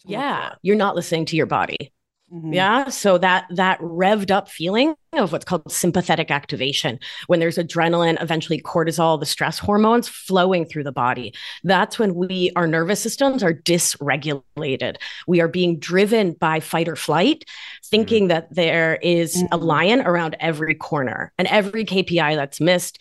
Yeah. 0.05 0.55
you're 0.61 0.75
not 0.75 0.95
listening 0.95 1.25
to 1.27 1.37
your 1.37 1.45
body 1.45 1.93
Mm-hmm. 2.33 2.53
Yeah. 2.53 2.89
So 2.89 3.19
that 3.19 3.45
that 3.51 3.79
revved 3.79 4.31
up 4.31 4.49
feeling 4.49 4.95
of 5.11 5.31
what's 5.31 5.45
called 5.45 5.71
sympathetic 5.71 6.31
activation, 6.31 6.99
when 7.27 7.39
there's 7.39 7.59
adrenaline, 7.59 8.19
eventually 8.19 8.59
cortisol, 8.59 9.19
the 9.19 9.25
stress 9.27 9.59
hormones 9.59 10.07
flowing 10.07 10.65
through 10.65 10.85
the 10.85 10.91
body. 10.91 11.35
That's 11.63 11.99
when 11.99 12.15
we 12.15 12.51
our 12.55 12.65
nervous 12.65 12.99
systems 12.99 13.43
are 13.43 13.53
dysregulated. 13.53 14.95
We 15.27 15.41
are 15.41 15.47
being 15.47 15.77
driven 15.77 16.33
by 16.33 16.59
fight 16.59 16.87
or 16.87 16.95
flight, 16.95 17.45
thinking 17.85 18.23
mm-hmm. 18.23 18.29
that 18.29 18.55
there 18.55 18.95
is 19.03 19.35
mm-hmm. 19.35 19.53
a 19.53 19.57
lion 19.57 20.01
around 20.01 20.35
every 20.39 20.73
corner 20.73 21.31
and 21.37 21.47
every 21.49 21.85
KPI 21.85 22.35
that's 22.35 22.59
missed 22.59 22.99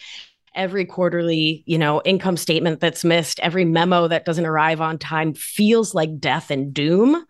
every 0.55 0.85
quarterly 0.85 1.65
you 1.65 1.79
know 1.79 2.03
income 2.05 2.37
statement 2.37 2.81
that's 2.81 3.05
missed 3.05 3.41
every 3.41 3.65
memo 3.65 4.09
that 4.09 4.27
doesn't 4.27 4.45
arrive 4.45 4.83
on 4.83 4.99
time 4.99 5.33
feels 5.33 5.95
like 5.95 6.21
death 6.21 6.51
and 6.51 6.75
doom 6.75 7.25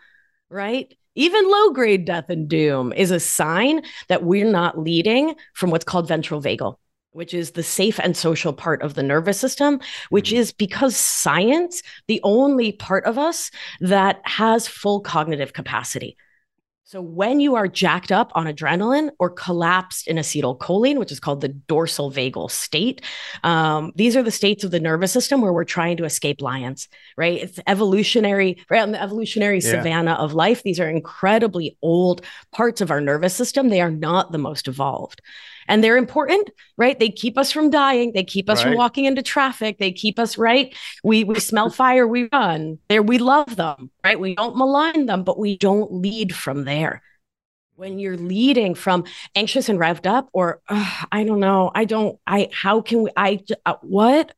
right 0.51 0.97
even 1.15 1.51
low 1.51 1.71
grade 1.71 2.05
death 2.05 2.29
and 2.29 2.49
doom 2.49 2.93
is 2.93 3.11
a 3.11 3.21
sign 3.21 3.83
that 4.09 4.23
we're 4.23 4.51
not 4.51 4.79
leading 4.79 5.35
from 5.55 5.71
what's 5.71 5.85
called 5.85 6.09
ventral 6.09 6.41
vagal 6.41 6.77
which 7.13 7.35
is 7.35 7.53
the 7.53 7.63
safe 7.63 8.01
and 8.01 8.17
social 8.17 8.53
part 8.53 8.83
of 8.83 8.95
the 8.95 9.03
nervous 9.03 9.39
system, 9.39 9.81
which 10.11 10.31
mm-hmm. 10.31 10.39
is 10.39 10.53
because 10.53 10.97
science, 10.97 11.83
the 12.09 12.21
only 12.25 12.73
part 12.73 13.05
of 13.05 13.19
us 13.19 13.51
that 13.81 14.21
has 14.25 14.67
full 14.67 15.01
cognitive 15.01 15.53
capacity. 15.53 16.17
So 16.93 17.01
when 17.01 17.41
you 17.41 17.55
are 17.55 17.69
jacked 17.69 18.13
up 18.13 18.33
on 18.35 18.45
adrenaline 18.45 19.13
or 19.19 19.31
collapsed 19.31 20.07
in 20.09 20.19
acetylcholine, 20.19 20.99
which 20.99 21.11
is 21.11 21.19
called 21.19 21.41
the 21.41 21.49
dorsal 21.49 22.13
vagal 22.13 22.51
state, 22.51 23.01
um, 23.45 23.93
these 23.97 24.15
are 24.15 24.23
the 24.23 24.31
states 24.31 24.63
of 24.63 24.73
the 24.73 24.79
nervous 24.79 25.11
system 25.11 25.41
where 25.41 25.55
we're 25.55 25.65
trying 25.65 25.97
to 25.97 26.05
escape 26.05 26.43
lions, 26.43 26.89
right? 27.17 27.45
It's 27.45 27.59
evolutionary, 27.67 28.63
right 28.69 28.83
on 28.83 28.93
the 28.93 29.01
evolutionary 29.01 29.61
yeah. 29.61 29.71
savannah 29.71 30.13
of 30.13 30.35
life. 30.35 30.65
These 30.65 30.81
are 30.81 30.91
incredibly 30.91 31.79
old 31.81 32.27
parts 32.51 32.83
of 32.83 32.91
our 32.91 33.01
nervous 33.01 33.35
system. 33.35 33.71
They 33.71 33.81
are 33.81 33.91
not 33.91 34.31
the 34.31 34.37
most 34.37 34.69
evolved 34.69 35.23
and 35.69 35.83
they're 35.83 35.97
important, 35.97 36.51
right? 36.77 36.99
They 36.99 37.11
keep 37.11 37.39
us 37.39 37.53
from 37.53 37.71
dying. 37.71 38.13
They 38.13 38.25
keep 38.25 38.51
us 38.51 38.59
right. 38.59 38.71
from 38.71 38.79
walking 38.79 39.05
into 39.05 39.23
traffic. 39.23 39.79
They 39.79 39.93
keep 39.93 40.19
us 40.19 40.39
right. 40.39 40.75
We 41.05 41.25
we 41.25 41.41
smell 41.41 41.71
fire, 41.71 42.07
we 42.07 42.29
run. 42.33 42.79
There, 42.89 43.03
we 43.03 43.19
love 43.19 43.57
them, 43.57 43.91
right? 44.05 44.19
We 44.19 44.35
don't 44.35 44.57
malign 44.57 45.07
them, 45.07 45.25
but 45.25 45.39
we 45.39 45.57
don't 45.57 45.93
lead 45.93 46.35
from 46.35 46.65
there. 46.65 47.03
When 47.75 47.99
you're 47.99 48.19
leading 48.19 48.75
from 48.75 49.05
anxious 49.35 49.69
and 49.69 49.79
revved 49.79 50.07
up, 50.07 50.29
or 50.33 50.61
I 50.69 51.25
don't 51.25 51.41
know, 51.41 51.71
I 51.75 51.85
don't, 51.85 52.19
I 52.27 52.49
how 52.53 52.81
can 52.83 53.05
we, 53.05 53.11
I 53.17 53.41
uh, 53.65 53.75
what, 53.83 54.33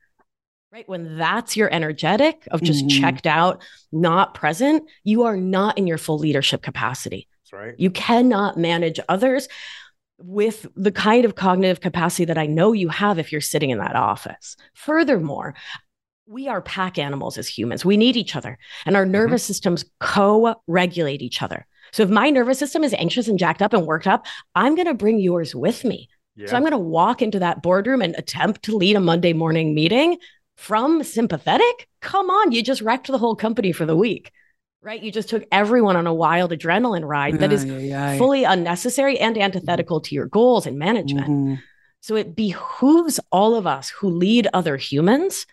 right? 0.73 0.89
When 0.89 1.19
that's 1.19 1.57
your 1.57 1.73
energetic 1.73 2.47
of 2.51 2.63
just 2.63 2.85
Mhm. 2.85 3.01
checked 3.01 3.27
out, 3.27 3.63
not 3.93 4.35
present, 4.35 4.89
you 5.03 5.25
are 5.25 5.37
not 5.37 5.79
in 5.79 5.87
your 5.87 5.99
full 5.99 6.19
leadership 6.19 6.63
capacity. 6.63 7.29
That's 7.43 7.53
right. 7.53 7.75
You 7.77 7.91
cannot 7.91 8.57
manage 8.57 8.99
others 9.09 9.49
with 10.19 10.67
the 10.77 10.93
kind 10.93 11.25
of 11.25 11.35
cognitive 11.35 11.81
capacity 11.81 12.25
that 12.27 12.39
I 12.39 12.47
know 12.47 12.73
you 12.73 12.89
have 12.89 13.19
if 13.19 13.33
you're 13.33 13.41
sitting 13.41 13.71
in 13.71 13.79
that 13.79 13.97
office. 13.97 14.57
Furthermore, 14.75 15.55
we 16.27 16.49
are 16.49 16.63
pack 16.63 16.99
animals 16.99 17.37
as 17.37 17.49
humans. 17.49 17.85
We 17.85 17.97
need 17.97 18.17
each 18.17 18.37
other, 18.37 18.59
and 18.87 18.97
our 18.97 19.03
mm-hmm. 19.03 19.13
nervous 19.13 19.43
systems 19.43 19.85
co 20.01 20.55
regulate 20.67 21.23
each 21.23 21.43
other. 21.43 21.67
So 21.93 22.03
if 22.03 22.11
my 22.11 22.31
nervous 22.31 22.59
system 22.59 22.83
is 22.83 22.95
anxious 22.95 23.29
and 23.29 23.39
jacked 23.39 23.63
up 23.63 23.73
and 23.73 23.87
worked 23.87 24.07
up, 24.07 24.27
I'm 24.55 24.75
going 24.75 24.87
to 24.87 24.95
bring 24.95 25.21
yours 25.21 25.55
with 25.55 25.85
me. 25.85 26.09
Yeah. 26.37 26.47
So 26.47 26.57
I'm 26.57 26.63
going 26.63 26.73
to 26.73 26.79
walk 26.79 27.23
into 27.23 27.39
that 27.39 27.63
boardroom 27.63 28.03
and 28.03 28.17
attempt 28.17 28.65
to 28.65 28.77
lead 28.77 28.97
a 28.97 29.01
Monday 29.01 29.33
morning 29.33 29.75
meeting 29.75 30.19
from 30.57 31.03
sympathetic. 31.03 31.89
Come 32.01 32.31
on, 32.31 32.53
you 32.53 32.63
just 32.63 32.83
wrecked 32.83 33.07
the 33.07 33.19
whole 33.19 33.37
company 33.37 33.73
for 33.73 33.87
the 33.87 33.97
week, 33.97 34.33
right? 34.85 35.03
You 35.03 35.11
just 35.11 35.31
took 35.31 35.45
everyone 35.51 35.97
on 35.97 36.07
a 36.07 36.15
wild 36.15 36.53
adrenaline 36.53 37.09
ride 37.09 37.39
that 37.39 37.53
is 37.53 37.65
fully 38.19 38.45
unnecessary 38.45 39.19
and 39.19 39.37
antithetical 39.39 40.01
to 40.03 40.15
your 40.15 40.27
goals 40.27 40.67
and 40.67 40.79
management. 40.79 41.29
Mhm. 41.29 41.63
So 42.01 42.17
it 42.17 42.37
behooves 42.37 43.19
all 43.33 43.55
of 43.55 43.67
us 43.67 43.89
who 43.89 44.11
lead 44.11 44.47
other 44.53 44.77
humans 44.77 45.47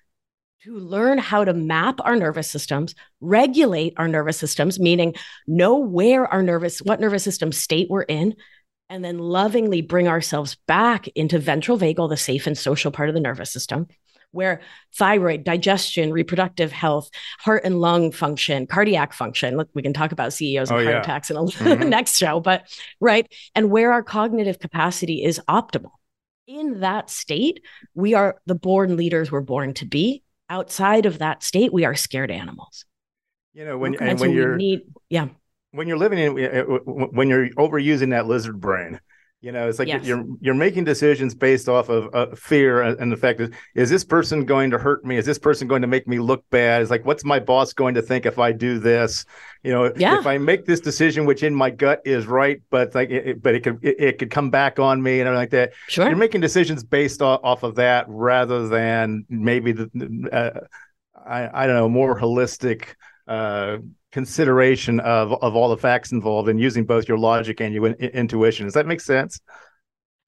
to 0.64 0.78
learn 0.78 1.18
how 1.18 1.46
to 1.46 1.54
map 1.54 2.00
our 2.04 2.16
nervous 2.16 2.50
systems, 2.50 2.94
regulate 3.22 3.94
our 3.98 4.08
nervous 4.08 4.38
systems, 4.38 4.80
meaning 4.80 5.16
know 5.48 5.78
where 5.78 6.28
our 6.28 6.44
nervous, 6.44 6.80
what 6.80 7.00
nervous 7.00 7.24
system 7.24 7.52
state 7.54 7.88
we're 7.90 8.04
in, 8.04 8.36
and 8.90 9.04
then 9.04 9.18
lovingly 9.18 9.82
bring 9.82 10.10
ourselves 10.10 10.58
back 10.68 11.08
into 11.16 11.40
ventral 11.40 11.80
vagal, 11.80 12.10
the 12.10 12.18
safe 12.18 12.46
and 12.46 12.58
social 12.58 12.92
part 12.92 13.08
of 13.08 13.16
the 13.16 13.22
nervous 13.22 13.50
system, 13.50 13.88
where 14.32 14.62
thyroid, 14.98 15.44
digestion, 15.44 16.12
reproductive 16.12 16.72
health, 16.72 17.10
heart 17.40 17.64
and 17.66 17.80
lung 17.82 18.12
function, 18.12 18.68
cardiac 18.68 19.14
function. 19.14 19.58
Look, 19.58 19.70
we 19.74 19.82
can 19.82 19.94
talk 19.94 20.12
about 20.12 20.34
CEOs 20.34 20.70
and 20.70 20.80
Oh, 20.80 20.84
heart 20.84 20.96
yeah. 20.96 21.02
attacks 21.02 21.30
in 21.30 21.38
a 21.38 21.42
Mhm. 21.44 21.90
next 21.90 22.18
show, 22.18 22.40
but 22.40 22.64
right. 23.00 23.32
And 23.56 23.70
where 23.70 23.92
our 23.92 24.04
cognitive 24.04 24.60
capacity 24.60 25.24
is 25.24 25.40
optimal. 25.50 25.92
In 26.48 26.82
that 26.82 27.10
state, 27.10 27.62
we 27.94 28.14
are 28.14 28.42
the 28.46 28.56
born 28.56 28.98
leaders 28.98 29.32
we're 29.32 29.42
born 29.42 29.74
to 29.76 29.86
be. 29.86 30.24
Outside 30.50 31.06
of 31.06 31.20
that 31.20 31.44
state, 31.44 31.72
we 31.72 31.86
are 31.86 31.96
scared 31.96 32.32
animals. 32.32 32.86
You 33.54 33.66
know, 33.66 33.78
when 33.78 33.96
Okay. 33.96 34.10
and 34.10 34.20
so 34.20 34.26
when 34.28 34.36
you're 34.36 34.58
need, 34.58 34.82
yeah, 35.10 35.28
when 35.72 35.88
you're 35.88 35.98
living 35.98 36.20
in 36.20 36.44
uh, 36.44 36.64
when 36.64 37.30
you're 37.30 37.50
overusing 37.52 38.12
that 38.12 38.28
lizard 38.28 38.60
brain 38.60 39.00
you 39.42 39.52
know 39.52 39.68
it's 39.68 39.80
like 39.80 39.88
Yes. 39.88 40.06
you're 40.06 40.24
you're 40.40 40.54
making 40.54 40.84
decisions 40.84 41.34
based 41.34 41.68
off 41.68 41.90
of 41.90 42.14
uh, 42.14 42.36
fear 42.36 42.82
and 42.84 43.12
the 43.12 43.18
fact 43.18 43.40
that 43.40 43.52
is 43.76 43.90
this 43.90 44.04
person 44.04 44.46
going 44.46 44.70
to 44.70 44.78
hurt 44.78 45.04
me 45.04 45.18
is 45.18 45.26
this 45.26 45.40
person 45.40 45.68
going 45.68 45.82
to 45.82 45.88
make 45.88 46.08
me 46.08 46.20
look 46.20 46.44
bad 46.52 46.82
it's 46.82 46.92
like 46.92 47.06
what's 47.06 47.26
my 47.26 47.40
boss 47.40 47.74
going 47.74 47.96
to 47.96 48.02
think 48.04 48.26
if 48.28 48.38
i 48.38 48.52
do 48.52 48.78
this 48.78 49.26
you 49.64 49.72
know 49.72 49.92
Yeah. 49.98 50.20
if 50.20 50.28
i 50.28 50.38
make 50.38 50.66
this 50.66 50.80
decision 50.80 51.26
which 51.26 51.42
in 51.42 51.56
my 51.56 51.72
gut 51.72 52.02
is 52.06 52.28
right 52.28 52.62
but 52.70 52.94
like 52.94 53.10
it, 53.10 53.28
it- 53.28 53.42
but 53.44 53.56
it 53.56 53.64
could 53.64 53.80
it, 53.84 53.96
it 54.00 54.20
could 54.20 54.30
come 54.30 54.52
back 54.52 54.78
on 54.80 55.02
me 55.02 55.20
and 55.20 55.28
everything 55.28 55.42
like 55.42 55.50
that 55.52 55.74
sure. 55.88 56.08
you're 56.08 56.16
making 56.16 56.42
decisions 56.42 56.84
based 56.84 57.22
off, 57.24 57.40
off 57.44 57.64
of 57.64 57.76
that 57.76 58.06
rather 58.08 58.68
than 58.68 59.26
maybe 59.28 59.72
the 59.72 59.90
uh, 60.32 60.60
I, 61.24 61.64
I 61.64 61.68
don't 61.68 61.76
know 61.76 61.90
more 61.90 62.20
holistic 62.20 62.96
uh, 63.28 63.78
consideration 64.12 65.00
of 65.00 65.34
of 65.42 65.56
all 65.56 65.70
the 65.70 65.78
facts 65.78 66.12
involved 66.12 66.50
and 66.50 66.60
using 66.60 66.86
both 66.86 67.08
your 67.08 67.18
logic 67.18 67.62
and 67.62 67.74
your 67.74 67.88
in- 67.88 67.96
intuition. 67.96 68.66
Does 68.66 68.74
that 68.74 68.88
make 68.88 69.02
sense? 69.02 69.40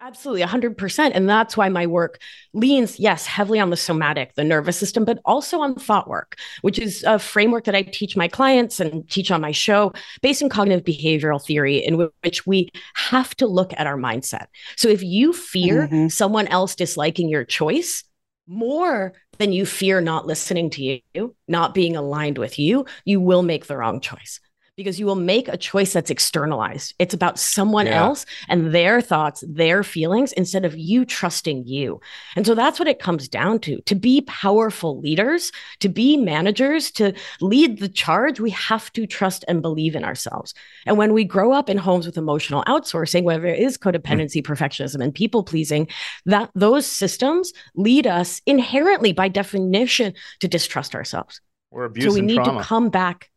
Absolutely, 0.01 0.41
100%. 0.41 1.11
And 1.13 1.29
that's 1.29 1.55
why 1.55 1.69
my 1.69 1.87
work 1.87 2.19
leans, 2.51 2.99
yes, 2.99 3.25
heavily 3.25 3.57
on 3.61 3.69
the 3.69 3.77
somatic, 3.77 4.35
the 4.35 4.43
nervous 4.43 4.77
system, 4.77 5.05
but 5.05 5.19
also 5.23 5.61
on 5.61 5.75
thought 5.75 6.09
work, 6.09 6.35
which 6.61 6.77
is 6.77 7.05
a 7.07 7.17
framework 7.17 7.63
that 7.63 7.75
I 7.75 7.83
teach 7.83 8.17
my 8.17 8.27
clients 8.27 8.81
and 8.81 9.09
teach 9.09 9.31
on 9.31 9.39
my 9.39 9.51
show 9.51 9.93
based 10.21 10.41
in 10.41 10.49
cognitive 10.49 10.83
behavioral 10.83 11.41
theory, 11.41 11.77
in 11.77 12.09
which 12.21 12.45
we 12.45 12.69
have 12.95 13.33
to 13.37 13.47
look 13.47 13.71
at 13.77 13.87
our 13.87 13.95
mindset. 13.95 14.47
So 14.75 14.89
if 14.89 15.01
you 15.01 15.31
fear 15.31 15.87
Mhm. 15.87 16.11
someone 16.11 16.47
else 16.47 16.75
disliking 16.75 17.29
your 17.29 17.45
choice 17.45 18.03
more 18.47 19.13
than 19.37 19.51
you 19.51 19.65
fear 19.65 20.01
not 20.01 20.27
listening 20.27 20.69
to 20.71 21.01
you, 21.13 21.35
not 21.47 21.73
being 21.73 21.95
aligned 21.95 22.37
with 22.37 22.59
you, 22.59 22.85
you 23.05 23.19
will 23.19 23.43
make 23.43 23.67
the 23.67 23.77
wrong 23.77 23.99
choice. 23.99 24.39
Because 24.75 24.99
you 24.99 25.05
will 25.05 25.15
make 25.15 25.47
a 25.47 25.57
choice 25.57 25.93
that's 25.93 26.09
externalized. 26.09 26.95
It's 26.97 27.13
about 27.13 27.37
someone 27.37 27.85
Yeah. 27.85 28.01
else 28.01 28.25
and 28.49 28.73
their 28.73 29.01
thoughts, 29.01 29.43
their 29.47 29.83
feelings, 29.83 30.31
instead 30.31 30.65
of 30.65 30.75
you 30.75 31.05
trusting 31.05 31.67
you. 31.67 32.01
And 32.35 32.43
so 32.43 32.55
that's 32.55 32.79
what 32.79 32.87
it 32.87 32.97
comes 32.97 33.27
down 33.27 33.59
to. 33.59 33.81
To 33.85 33.93
be 33.93 34.21
powerful 34.21 34.99
leaders, 34.99 35.51
to 35.81 35.89
be 35.89 36.17
managers, 36.17 36.89
to 36.93 37.13
lead 37.39 37.77
the 37.77 37.87
charge, 37.87 38.39
we 38.39 38.49
have 38.49 38.91
to 38.93 39.05
trust 39.05 39.45
and 39.47 39.61
believe 39.61 39.95
in 39.95 40.03
ourselves. 40.03 40.55
And 40.87 40.97
when 40.97 41.13
we 41.13 41.23
grow 41.23 41.51
up 41.53 41.69
in 41.69 41.77
homes 41.77 42.07
with 42.07 42.17
emotional 42.17 42.63
outsourcing, 42.63 43.23
whether 43.23 43.45
it 43.45 43.59
is 43.59 43.77
codependency, 43.77 44.41
mm. 44.41 44.47
perfectionism, 44.47 45.03
and 45.03 45.13
people 45.13 45.43
pleasing, 45.43 45.87
that 46.25 46.49
those 46.55 46.87
systems 46.87 47.53
lead 47.75 48.07
us 48.07 48.41
inherently 48.47 49.13
by 49.13 49.27
definition 49.27 50.15
to 50.39 50.47
distrust 50.47 50.95
ourselves. 50.95 51.41
Or 51.69 51.85
abuse 51.85 52.05
so 52.05 52.13
we 52.13 52.21
need 52.21 52.35
trauma? 52.35 52.61
to 52.61 52.65
come 52.65 52.89
back 52.89 53.29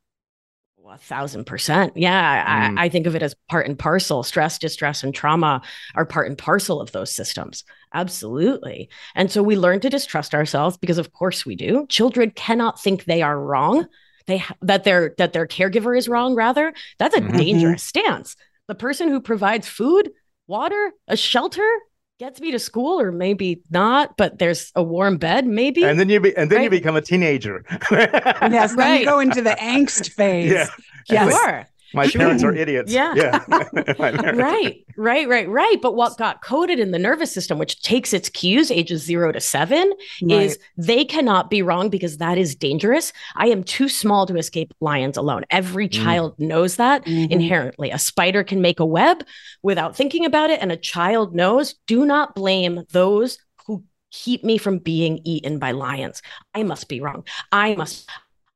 well, 0.86 0.94
a 0.94 0.98
thousand 0.98 1.46
percent. 1.46 1.94
Yeah. 1.96 2.70
Mm. 2.70 2.78
I, 2.78 2.84
I 2.84 2.88
think 2.88 3.08
of 3.08 3.16
it 3.16 3.22
as 3.22 3.34
part 3.48 3.66
and 3.66 3.76
parcel. 3.76 4.22
Stress, 4.22 4.56
distress, 4.56 5.02
and 5.02 5.12
trauma 5.12 5.60
are 5.96 6.06
part 6.06 6.28
and 6.28 6.38
parcel 6.38 6.80
of 6.80 6.92
those 6.92 7.12
systems. 7.12 7.64
Absolutely. 7.92 8.88
And 9.16 9.28
so 9.28 9.42
we 9.42 9.56
learn 9.56 9.80
to 9.80 9.90
distrust 9.90 10.32
ourselves 10.32 10.76
because 10.76 10.98
of 10.98 11.12
course 11.12 11.44
we 11.44 11.56
do. 11.56 11.86
Children 11.88 12.30
cannot 12.30 12.80
think 12.80 13.02
they 13.04 13.20
are 13.20 13.36
wrong. 13.38 13.86
They 14.28 14.38
ha- 14.38 14.54
that 14.62 14.84
their 14.84 15.12
that 15.18 15.32
their 15.32 15.48
caregiver 15.48 15.98
is 15.98 16.08
wrong 16.08 16.36
rather. 16.36 16.72
That's 16.98 17.16
a 17.16 17.20
Mhm. 17.20 17.36
dangerous 17.36 17.82
stance. 17.82 18.36
The 18.68 18.76
person 18.76 19.08
who 19.08 19.20
provides 19.20 19.66
food, 19.66 20.12
water, 20.46 20.92
a 21.08 21.16
shelter 21.16 21.68
gets 22.18 22.40
me 22.40 22.50
to 22.50 22.58
school 22.58 23.00
or 23.00 23.12
maybe 23.12 23.62
not, 23.70 24.16
but 24.16 24.38
there's 24.38 24.72
a 24.74 24.82
warm 24.82 25.18
bed 25.18 25.46
maybe. 25.46 25.84
and 25.84 26.00
then 26.00 26.08
you 26.08 26.18
be, 26.20 26.34
and 26.36 26.50
then 26.50 26.62
you 26.62 26.70
become 26.70 26.96
a 26.96 27.02
teenager. 27.02 27.64
Yes, 27.90 28.70
then 28.70 28.78
Right. 28.78 29.00
you 29.00 29.06
go 29.06 29.20
into 29.20 29.42
the 29.42 29.50
angst 29.60 30.12
phase. 30.16 30.50
Yeah. 30.52 30.66
Yes. 31.10 31.32
Sure. 31.32 31.66
My 31.94 32.08
parents 32.10 32.42
are 32.44 32.54
idiots. 32.54 32.92
Yeah. 32.92 33.14
Yeah. 33.14 33.44
Right, 34.36 34.84
right, 34.96 35.28
right, 35.28 35.48
right. 35.48 35.76
But 35.82 35.94
what 35.94 36.16
got 36.18 36.42
coded 36.42 36.78
in 36.80 36.90
the 36.90 36.98
nervous 36.98 37.32
system, 37.32 37.58
which 37.58 37.82
takes 37.82 38.12
its 38.12 38.28
cues 38.28 38.70
ages 38.70 39.02
zero 39.02 39.32
to 39.32 39.40
seven, 39.40 39.92
is 40.22 40.58
they 40.76 41.04
cannot 41.04 41.50
be 41.50 41.62
wrong 41.62 41.88
because 41.90 42.18
that 42.18 42.38
is 42.38 42.54
dangerous. 42.54 43.12
I 43.34 43.48
am 43.48 43.62
too 43.64 43.88
small 43.88 44.26
to 44.26 44.36
escape 44.36 44.72
lions 44.80 45.16
alone. 45.16 45.44
Every 45.50 45.88
Mm. 45.88 45.92
child 46.04 46.34
knows 46.38 46.76
that 46.76 47.04
Mhm. 47.04 47.30
inherently. 47.30 47.90
A 47.90 47.98
spider 47.98 48.42
can 48.44 48.60
make 48.60 48.80
a 48.80 48.86
web 48.86 49.24
without 49.62 49.96
thinking 49.96 50.24
about 50.24 50.50
it, 50.50 50.60
and 50.60 50.72
a 50.72 50.76
child 50.76 51.34
knows 51.34 51.74
do 51.86 52.04
not 52.06 52.34
blame 52.34 52.82
those 52.92 53.38
who 53.66 53.84
keep 54.10 54.42
me 54.44 54.58
from 54.58 54.78
being 54.78 55.20
eaten 55.24 55.58
by 55.58 55.70
lions. 55.72 56.22
I 56.54 56.62
must 56.62 56.88
be 56.88 57.00
wrong. 57.00 57.24
I 57.52 57.74
must, 57.74 58.08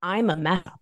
I'm 0.03 0.31
a 0.31 0.37
mess 0.37 0.63
up. 0.67 0.80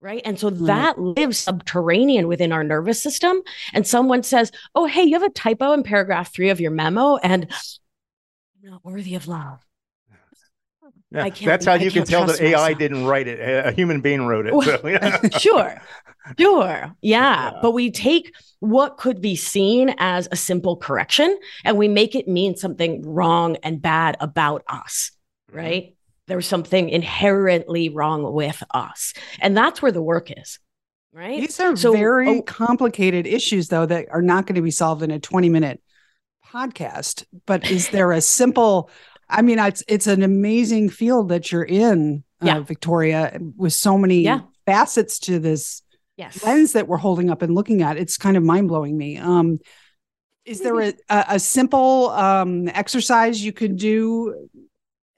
Right. 0.00 0.22
And 0.24 0.38
so 0.38 0.48
Right. 0.50 0.66
that 0.66 0.98
lives 1.00 1.38
subterranean 1.38 2.28
within 2.28 2.52
our 2.52 2.62
nervous 2.62 3.02
system. 3.02 3.42
And 3.72 3.86
someone 3.86 4.22
says, 4.22 4.52
Oh, 4.74 4.86
hey, 4.86 5.02
you 5.02 5.14
have 5.18 5.28
a 5.28 5.32
typo 5.32 5.72
in 5.72 5.82
paragraph 5.82 6.32
three 6.32 6.50
of 6.50 6.60
your 6.60 6.70
memo, 6.70 7.16
and 7.16 7.48
I'm 8.64 8.70
not 8.70 8.84
worthy 8.84 9.14
of 9.16 9.26
love. 9.26 9.58
Yeah, 11.10 11.22
I 11.24 11.30
can't 11.30 11.46
That's 11.46 11.64
how 11.64 11.74
you 11.74 11.90
can 11.90 12.04
tell 12.04 12.26
that 12.26 12.38
AI 12.40 12.52
myself. 12.52 12.78
didn't 12.78 13.06
write 13.06 13.28
it. 13.28 13.40
A 13.66 13.72
human 13.72 14.02
being 14.02 14.26
wrote 14.26 14.46
it. 14.46 14.52
So, 14.62 14.86
yeah. 14.86 15.20
sure. 15.38 15.80
Sure. 16.38 16.66
Yeah. 16.66 16.90
Yeah. 17.00 17.52
But 17.62 17.72
we 17.72 17.90
take 17.90 18.34
what 18.60 18.98
could 18.98 19.22
be 19.22 19.34
seen 19.34 19.94
as 19.98 20.28
a 20.30 20.36
simple 20.36 20.76
correction 20.76 21.38
and 21.64 21.78
we 21.78 21.88
make 21.88 22.14
it 22.14 22.28
mean 22.28 22.56
something 22.56 23.00
wrong 23.06 23.56
and 23.62 23.80
bad 23.80 24.16
about 24.20 24.62
us, 24.68 25.12
Mm-hmm. 25.50 25.97
There's 26.28 26.46
something 26.46 26.88
inherently 26.88 27.88
wrong 27.88 28.32
with 28.32 28.62
us. 28.72 29.14
And 29.40 29.56
that's 29.56 29.82
where 29.82 29.90
the 29.92 30.02
work 30.02 30.30
is, 30.30 30.58
right? 31.12 31.40
These 31.40 31.58
are 31.58 31.74
So, 31.74 31.92
very 31.92 32.28
oh- 32.28 32.42
complicated 32.42 33.26
issues, 33.26 33.68
though, 33.68 33.86
that 33.86 34.06
are 34.10 34.22
not 34.22 34.46
going 34.46 34.54
to 34.56 34.62
be 34.62 34.70
solved 34.70 35.02
in 35.02 35.10
a 35.10 35.18
20 35.18 35.48
minute 35.48 35.82
podcast. 36.46 37.24
But 37.46 37.70
is 37.70 37.88
there 37.90 38.12
a 38.12 38.20
simple, 38.20 38.90
I 39.28 39.42
mean, 39.42 39.58
it's, 39.58 39.82
it's 39.88 40.06
an 40.06 40.22
amazing 40.22 40.90
field 40.90 41.30
that 41.30 41.50
you're 41.50 41.64
in, 41.64 42.24
Yeah. 42.42 42.58
uh, 42.58 42.60
Victoria, 42.60 43.38
with 43.56 43.72
so 43.72 43.98
many 43.98 44.20
Yeah. 44.20 44.40
facets 44.66 45.18
to 45.20 45.38
this 45.38 45.82
Yes. 46.16 46.42
lens 46.44 46.72
that 46.72 46.88
we're 46.88 46.96
holding 46.96 47.30
up 47.30 47.42
and 47.42 47.54
looking 47.54 47.80
at. 47.82 47.96
It's 47.96 48.16
kind 48.18 48.36
of 48.36 48.42
mind 48.42 48.68
blowing 48.68 48.96
me. 48.98 49.18
Um, 49.18 49.60
is 50.44 50.60
there 50.60 50.80
a, 50.80 50.92
a, 51.08 51.24
a 51.30 51.38
simple 51.38 52.10
um, 52.10 52.68
exercise 52.68 53.44
you 53.44 53.52
could 53.52 53.76
do 53.76 54.48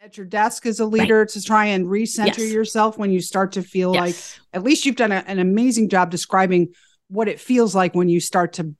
at 0.00 0.16
your 0.16 0.24
desk 0.26 0.64
as 0.64 0.80
a 0.80 0.86
leader 0.86 1.26
to 1.26 1.42
try 1.42 1.66
and 1.66 1.86
recenter 1.86 2.38
Yes. 2.38 2.52
yourself 2.52 2.96
when 2.96 3.10
you 3.10 3.20
start 3.20 3.52
to 3.52 3.62
feel 3.62 3.92
like 3.92 4.14
at 4.54 4.62
least 4.62 4.86
you've 4.86 4.96
done 4.96 5.12
a, 5.12 5.22
an 5.26 5.38
amazing 5.38 5.88
job 5.90 6.10
describing 6.10 6.68
what 7.08 7.28
it 7.28 7.38
feels 7.38 7.74
like 7.74 7.94
when 7.94 8.08
you 8.08 8.18
start 8.20 8.54
to 8.54 8.74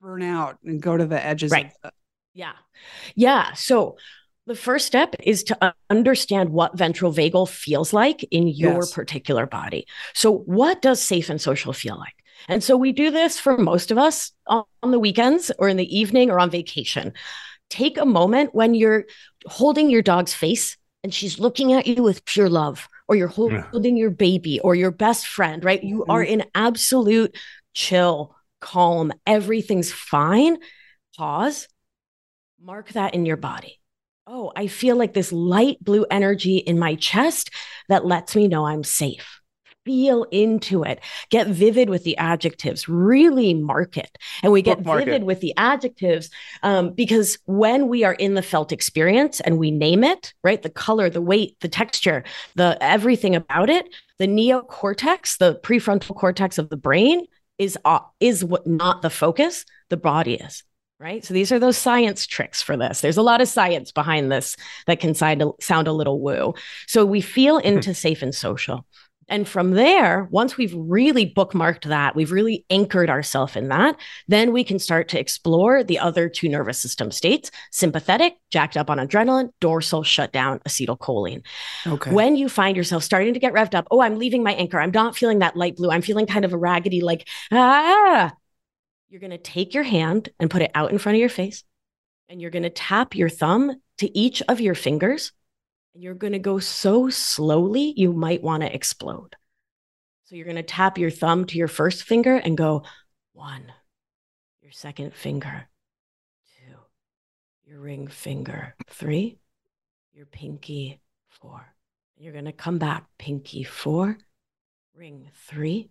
burn 0.00 0.22
out 0.22 0.58
and 0.64 0.82
go 0.82 0.96
to 0.96 1.06
the 1.06 1.24
edges 1.24 1.52
Right. 1.52 1.70
of 1.84 1.92
Yeah. 2.34 2.52
Yeah. 3.14 3.52
So 3.52 3.96
The 4.48 4.54
first 4.56 4.86
step 4.86 5.14
is 5.24 5.42
to 5.44 5.74
understand 5.90 6.50
what 6.50 6.76
ventral 6.78 7.12
vagal 7.12 7.48
feels 7.48 7.92
like 7.92 8.22
in 8.30 8.46
your 8.48 8.74
yes. 8.74 8.92
particular 8.92 9.44
body. 9.46 9.86
So, 10.14 10.30
what 10.32 10.80
does 10.82 11.02
safe 11.02 11.30
and 11.30 11.40
social 11.40 11.72
feel 11.72 11.96
like? 11.98 12.14
And 12.48 12.62
so, 12.62 12.76
we 12.76 12.92
do 12.92 13.10
this 13.10 13.40
for 13.40 13.58
most 13.58 13.90
of 13.90 13.98
us 13.98 14.30
on 14.46 14.64
the 14.82 15.00
weekends 15.00 15.50
or 15.58 15.68
in 15.68 15.76
the 15.76 15.98
evening 15.98 16.30
or 16.30 16.38
on 16.38 16.50
vacation. 16.50 17.12
Take 17.70 17.98
a 17.98 18.06
moment 18.06 18.54
when 18.54 18.74
you're 18.74 19.04
holding 19.46 19.90
your 19.90 20.02
dog's 20.02 20.34
face 20.34 20.76
and 21.02 21.12
she's 21.12 21.38
looking 21.38 21.72
at 21.72 21.86
you 21.86 22.02
with 22.02 22.24
pure 22.24 22.48
love, 22.48 22.88
or 23.08 23.14
you're 23.14 23.28
holding 23.28 23.96
your 23.96 24.10
baby 24.10 24.58
or 24.60 24.74
your 24.74 24.90
best 24.90 25.26
friend, 25.26 25.64
right? 25.64 25.82
You 25.82 26.04
are 26.08 26.22
mm-hmm. 26.22 26.40
in 26.40 26.46
absolute 26.54 27.36
chill, 27.74 28.34
calm, 28.60 29.12
everything's 29.26 29.92
fine. 29.92 30.58
Pause, 31.16 31.68
mark 32.60 32.88
that 32.90 33.14
in 33.14 33.24
your 33.24 33.36
body 33.36 33.78
oh, 34.26 34.52
I 34.54 34.66
feel 34.66 34.96
like 34.96 35.14
this 35.14 35.32
light 35.32 35.82
blue 35.82 36.04
energy 36.10 36.56
in 36.56 36.78
my 36.78 36.96
chest 36.96 37.50
that 37.88 38.04
lets 38.04 38.34
me 38.34 38.48
know 38.48 38.66
I'm 38.66 38.84
safe. 38.84 39.40
Feel 39.86 40.24
into 40.24 40.82
it. 40.82 41.00
Get 41.30 41.46
vivid 41.46 41.88
with 41.88 42.02
the 42.02 42.16
adjectives. 42.18 42.88
Really 42.88 43.54
mark 43.54 43.96
it. 43.96 44.18
And 44.42 44.52
we 44.52 44.60
get 44.60 44.80
vivid 44.80 45.08
it. 45.08 45.22
with 45.22 45.38
the 45.40 45.54
adjectives 45.56 46.28
um, 46.64 46.90
because 46.90 47.38
when 47.46 47.86
we 47.86 48.02
are 48.02 48.14
in 48.14 48.34
the 48.34 48.42
felt 48.42 48.72
experience 48.72 49.38
and 49.38 49.58
we 49.58 49.70
name 49.70 50.02
it, 50.02 50.34
right? 50.42 50.60
The 50.60 50.70
color, 50.70 51.08
the 51.08 51.22
weight, 51.22 51.56
the 51.60 51.68
texture, 51.68 52.24
the 52.56 52.76
everything 52.80 53.36
about 53.36 53.70
it, 53.70 53.86
the 54.18 54.26
neocortex, 54.26 55.38
the 55.38 55.60
prefrontal 55.62 56.16
cortex 56.16 56.58
of 56.58 56.68
the 56.68 56.76
brain 56.76 57.24
is 57.56 57.78
uh, 57.84 58.00
is 58.18 58.44
what 58.44 58.66
not 58.66 59.02
the 59.02 59.10
focus. 59.10 59.64
The 59.88 59.96
body 59.96 60.34
is 60.34 60.64
right? 60.98 61.24
So 61.24 61.34
these 61.34 61.52
are 61.52 61.58
those 61.58 61.76
science 61.76 62.26
tricks 62.26 62.62
for 62.62 62.76
this. 62.76 63.00
There's 63.00 63.16
a 63.16 63.22
lot 63.22 63.40
of 63.40 63.48
science 63.48 63.92
behind 63.92 64.32
this 64.32 64.56
that 64.86 65.00
can 65.00 65.14
sound 65.14 65.42
a, 65.42 65.50
sound 65.60 65.88
a 65.88 65.92
little 65.92 66.20
woo. 66.20 66.54
So 66.86 67.04
we 67.04 67.20
feel 67.20 67.58
into 67.66 67.94
safe 67.94 68.22
and 68.22 68.34
social. 68.34 68.86
And 69.28 69.48
from 69.48 69.72
there, 69.72 70.28
once 70.30 70.56
we've 70.56 70.74
really 70.76 71.32
bookmarked 71.32 71.84
that, 71.88 72.14
we've 72.14 72.30
really 72.30 72.64
anchored 72.70 73.10
ourselves 73.10 73.56
in 73.56 73.68
that, 73.68 73.96
then 74.28 74.52
we 74.52 74.62
can 74.62 74.78
start 74.78 75.08
to 75.08 75.18
explore 75.18 75.82
the 75.82 75.98
other 75.98 76.28
two 76.28 76.48
nervous 76.48 76.78
system 76.78 77.10
states 77.10 77.50
sympathetic, 77.72 78.34
jacked 78.50 78.76
up 78.76 78.88
on 78.88 78.98
adrenaline, 78.98 79.50
dorsal, 79.60 80.04
shut 80.04 80.32
down, 80.32 80.60
acetylcholine. 80.60 81.44
Okay. 81.86 82.12
When 82.12 82.36
you 82.36 82.48
find 82.48 82.76
yourself 82.76 83.02
starting 83.02 83.34
to 83.34 83.40
get 83.40 83.52
revved 83.52 83.74
up, 83.74 83.88
oh, 83.90 84.00
I'm 84.00 84.16
leaving 84.16 84.44
my 84.44 84.52
anchor. 84.54 84.78
I'm 84.78 84.92
not 84.92 85.16
feeling 85.16 85.40
that 85.40 85.56
light 85.56 85.76
blue. 85.76 85.90
I'm 85.90 86.02
feeling 86.02 86.26
kind 86.26 86.44
of 86.44 86.52
a 86.52 86.58
raggedy, 86.58 87.00
like, 87.00 87.26
ah, 87.50 88.32
you're 89.08 89.20
going 89.20 89.30
to 89.30 89.38
take 89.38 89.74
your 89.74 89.82
hand 89.82 90.28
and 90.38 90.50
put 90.50 90.62
it 90.62 90.70
out 90.74 90.92
in 90.92 90.98
front 90.98 91.16
of 91.16 91.20
your 91.20 91.28
face, 91.28 91.64
and 92.28 92.40
you're 92.40 92.50
going 92.50 92.62
to 92.62 92.70
tap 92.70 93.16
your 93.16 93.28
thumb 93.28 93.74
to 93.98 94.18
each 94.18 94.42
of 94.48 94.60
your 94.60 94.74
fingers. 94.74 95.32
And 95.96 96.02
you're 96.02 96.12
going 96.12 96.34
to 96.34 96.38
go 96.38 96.58
so 96.58 97.08
slowly, 97.08 97.94
you 97.96 98.12
might 98.12 98.42
want 98.42 98.62
to 98.62 98.70
explode. 98.70 99.34
So 100.24 100.36
you're 100.36 100.44
going 100.44 100.58
to 100.58 100.62
tap 100.62 100.98
your 100.98 101.08
thumb 101.08 101.46
to 101.46 101.56
your 101.56 101.68
first 101.68 102.02
finger 102.02 102.36
and 102.36 102.54
go 102.54 102.82
one, 103.32 103.72
your 104.60 104.72
second 104.72 105.14
finger, 105.14 105.70
two, 106.58 106.74
your 107.64 107.80
ring 107.80 108.08
finger, 108.08 108.74
three, 108.90 109.38
your 110.12 110.26
pinky, 110.26 111.00
four. 111.30 111.64
You're 112.18 112.34
going 112.34 112.44
to 112.44 112.52
come 112.52 112.76
back, 112.76 113.06
pinky, 113.18 113.64
four, 113.64 114.18
ring, 114.94 115.30
three, 115.48 115.88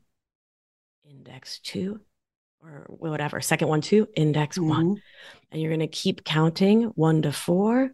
index, 1.04 1.58
two, 1.58 2.00
or 2.62 2.86
whatever, 2.90 3.42
second 3.42 3.70
one, 3.70 3.82
two, 3.82 4.08
index 4.16 4.60
mm-hmm. 4.60 4.70
one. 4.70 5.02
And 5.52 5.60
you're 5.60 5.72
going 5.72 5.80
to 5.80 5.88
keep 5.88 6.24
counting 6.24 6.84
one 6.94 7.24
to 7.24 7.32
four, 7.32 7.90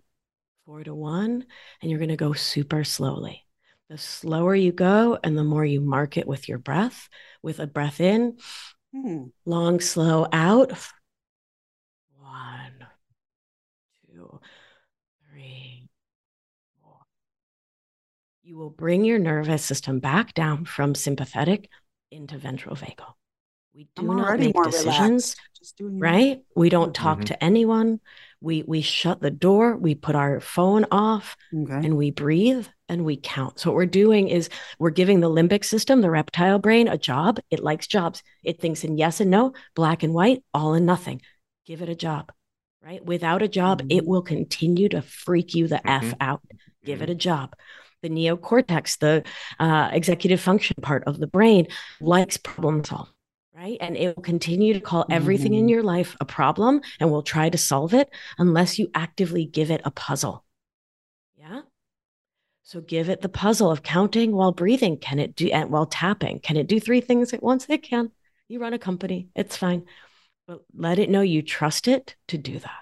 four 0.72 0.84
to 0.86 0.96
one, 0.96 1.46
and 1.82 1.92
you're 1.92 2.00
going 2.00 2.08
to 2.08 2.16
go 2.16 2.32
super 2.32 2.86
slowly. 2.86 3.46
The 3.90 3.98
slower 3.98 4.56
you 4.56 4.72
go 4.72 5.20
and 5.22 5.38
the 5.38 5.44
more 5.44 5.66
you 5.66 5.82
mark 5.82 6.16
it 6.16 6.26
with 6.26 6.48
your 6.48 6.60
breath, 6.60 7.10
with 7.44 7.60
a 7.60 7.68
breath 7.68 8.00
in, 8.00 8.38
hmm. 8.94 9.24
long, 9.46 9.82
slow 9.82 10.28
out. 10.32 10.72
One, 12.18 12.88
two, 14.08 14.40
three, 15.30 15.90
four. 16.82 17.00
You 18.42 18.56
will 18.56 18.70
bring 18.70 19.04
your 19.04 19.20
nervous 19.20 19.66
system 19.66 20.00
back 20.00 20.34
down 20.34 20.64
from 20.64 20.96
sympathetic 20.96 21.70
into 22.12 22.38
ventral 22.38 22.78
vagal. 22.78 23.16
We 23.74 23.88
do 23.96 24.04
not 24.04 24.40
make 24.40 24.56
decisions, 24.64 25.36
right? 25.80 26.42
We 26.56 26.70
don't 26.70 26.94
talk 26.94 27.20
mm-hmm. 27.20 27.26
to 27.26 27.44
anyone. 27.44 28.02
We 28.42 28.64
we 28.64 28.82
shut 28.82 29.22
the 29.22 29.32
door. 29.32 29.78
We 29.78 29.96
put 29.96 30.16
our 30.16 30.40
phone 30.42 30.86
off, 30.92 31.38
okay. 31.56 31.74
and 31.74 31.96
we 31.96 32.12
breathe 32.12 32.68
and 32.90 33.06
we 33.06 33.16
count. 33.16 33.60
So 33.60 33.70
what 33.70 33.76
we're 33.76 33.86
doing 33.86 34.28
is 34.28 34.50
we're 34.78 34.90
giving 34.90 35.22
the 35.22 35.30
limbic 35.30 35.64
system, 35.64 36.02
the 36.02 36.10
reptile 36.10 36.60
brain, 36.60 36.88
a 36.88 36.98
job. 36.98 37.40
It 37.50 37.60
likes 37.60 37.88
jobs. 37.88 38.24
It 38.44 38.60
thinks 38.60 38.84
in 38.84 38.98
yes 38.98 39.22
and 39.22 39.32
no, 39.32 39.54
black 39.76 40.04
and 40.04 40.14
white, 40.14 40.44
all 40.54 40.74
and 40.74 40.86
nothing. 40.86 41.22
Give 41.66 41.82
it 41.82 41.90
a 41.90 41.96
job, 41.96 42.32
right? 42.84 43.04
Without 43.06 43.42
a 43.42 43.48
job, 43.48 43.80
mm-hmm. 43.80 43.92
it 43.92 44.06
will 44.06 44.24
continue 44.24 44.90
to 44.90 45.02
freak 45.02 45.54
you 45.54 45.68
the 45.68 45.76
mm-hmm. 45.76 46.08
f 46.08 46.14
out. 46.20 46.42
Give 46.84 46.96
mm-hmm. 46.96 47.04
it 47.04 47.10
a 47.12 47.16
job 47.16 47.56
the 48.02 48.10
neocortex, 48.10 48.98
the 48.98 49.24
uh, 49.60 49.90
executive 49.94 50.42
function 50.42 50.76
part 50.82 51.04
of 51.06 51.20
the 51.20 51.28
brain, 51.28 51.68
likes 52.00 52.36
problem 52.36 52.84
solve 52.84 53.08
right? 53.62 53.78
And 53.80 53.96
it 53.96 54.16
will 54.16 54.24
continue 54.24 54.74
to 54.74 54.80
call 54.80 55.06
everything 55.10 55.52
mm-hmm. 55.52 55.60
in 55.60 55.70
your 55.70 55.84
life 55.84 56.16
a 56.20 56.26
problem 56.26 56.82
and 57.00 57.12
will 57.12 57.22
try 57.22 57.50
to 57.50 57.58
solve 57.58 57.94
it 57.94 58.10
unless 58.38 58.80
you 58.80 58.90
actively 58.96 59.46
give 59.46 59.70
it 59.70 59.82
a 59.86 59.92
puzzle. 59.92 60.44
Yeah. 61.38 61.62
So 62.64 62.82
give 62.82 63.10
it 63.10 63.22
the 63.22 63.30
puzzle 63.30 63.70
of 63.70 63.84
counting 63.84 64.32
while 64.32 64.52
breathing. 64.52 64.98
Can 64.98 65.20
it 65.20 65.36
do 65.36 65.48
and 65.50 65.70
while 65.70 65.86
tapping? 65.86 66.40
Can 66.40 66.58
it 66.58 66.68
do 66.68 66.80
three 66.80 67.02
things 67.02 67.34
at 67.34 67.44
once? 67.44 67.66
It 67.70 67.84
can. 67.84 68.12
You 68.48 68.60
run 68.60 68.74
a 68.74 68.80
company, 68.80 69.30
it's 69.36 69.56
fine. 69.56 69.86
But 70.48 70.62
let 70.76 71.00
it 71.00 71.10
know 71.10 71.22
you 71.22 71.42
trust 71.42 71.88
it 71.88 72.16
to 72.28 72.38
do 72.38 72.60
that 72.60 72.81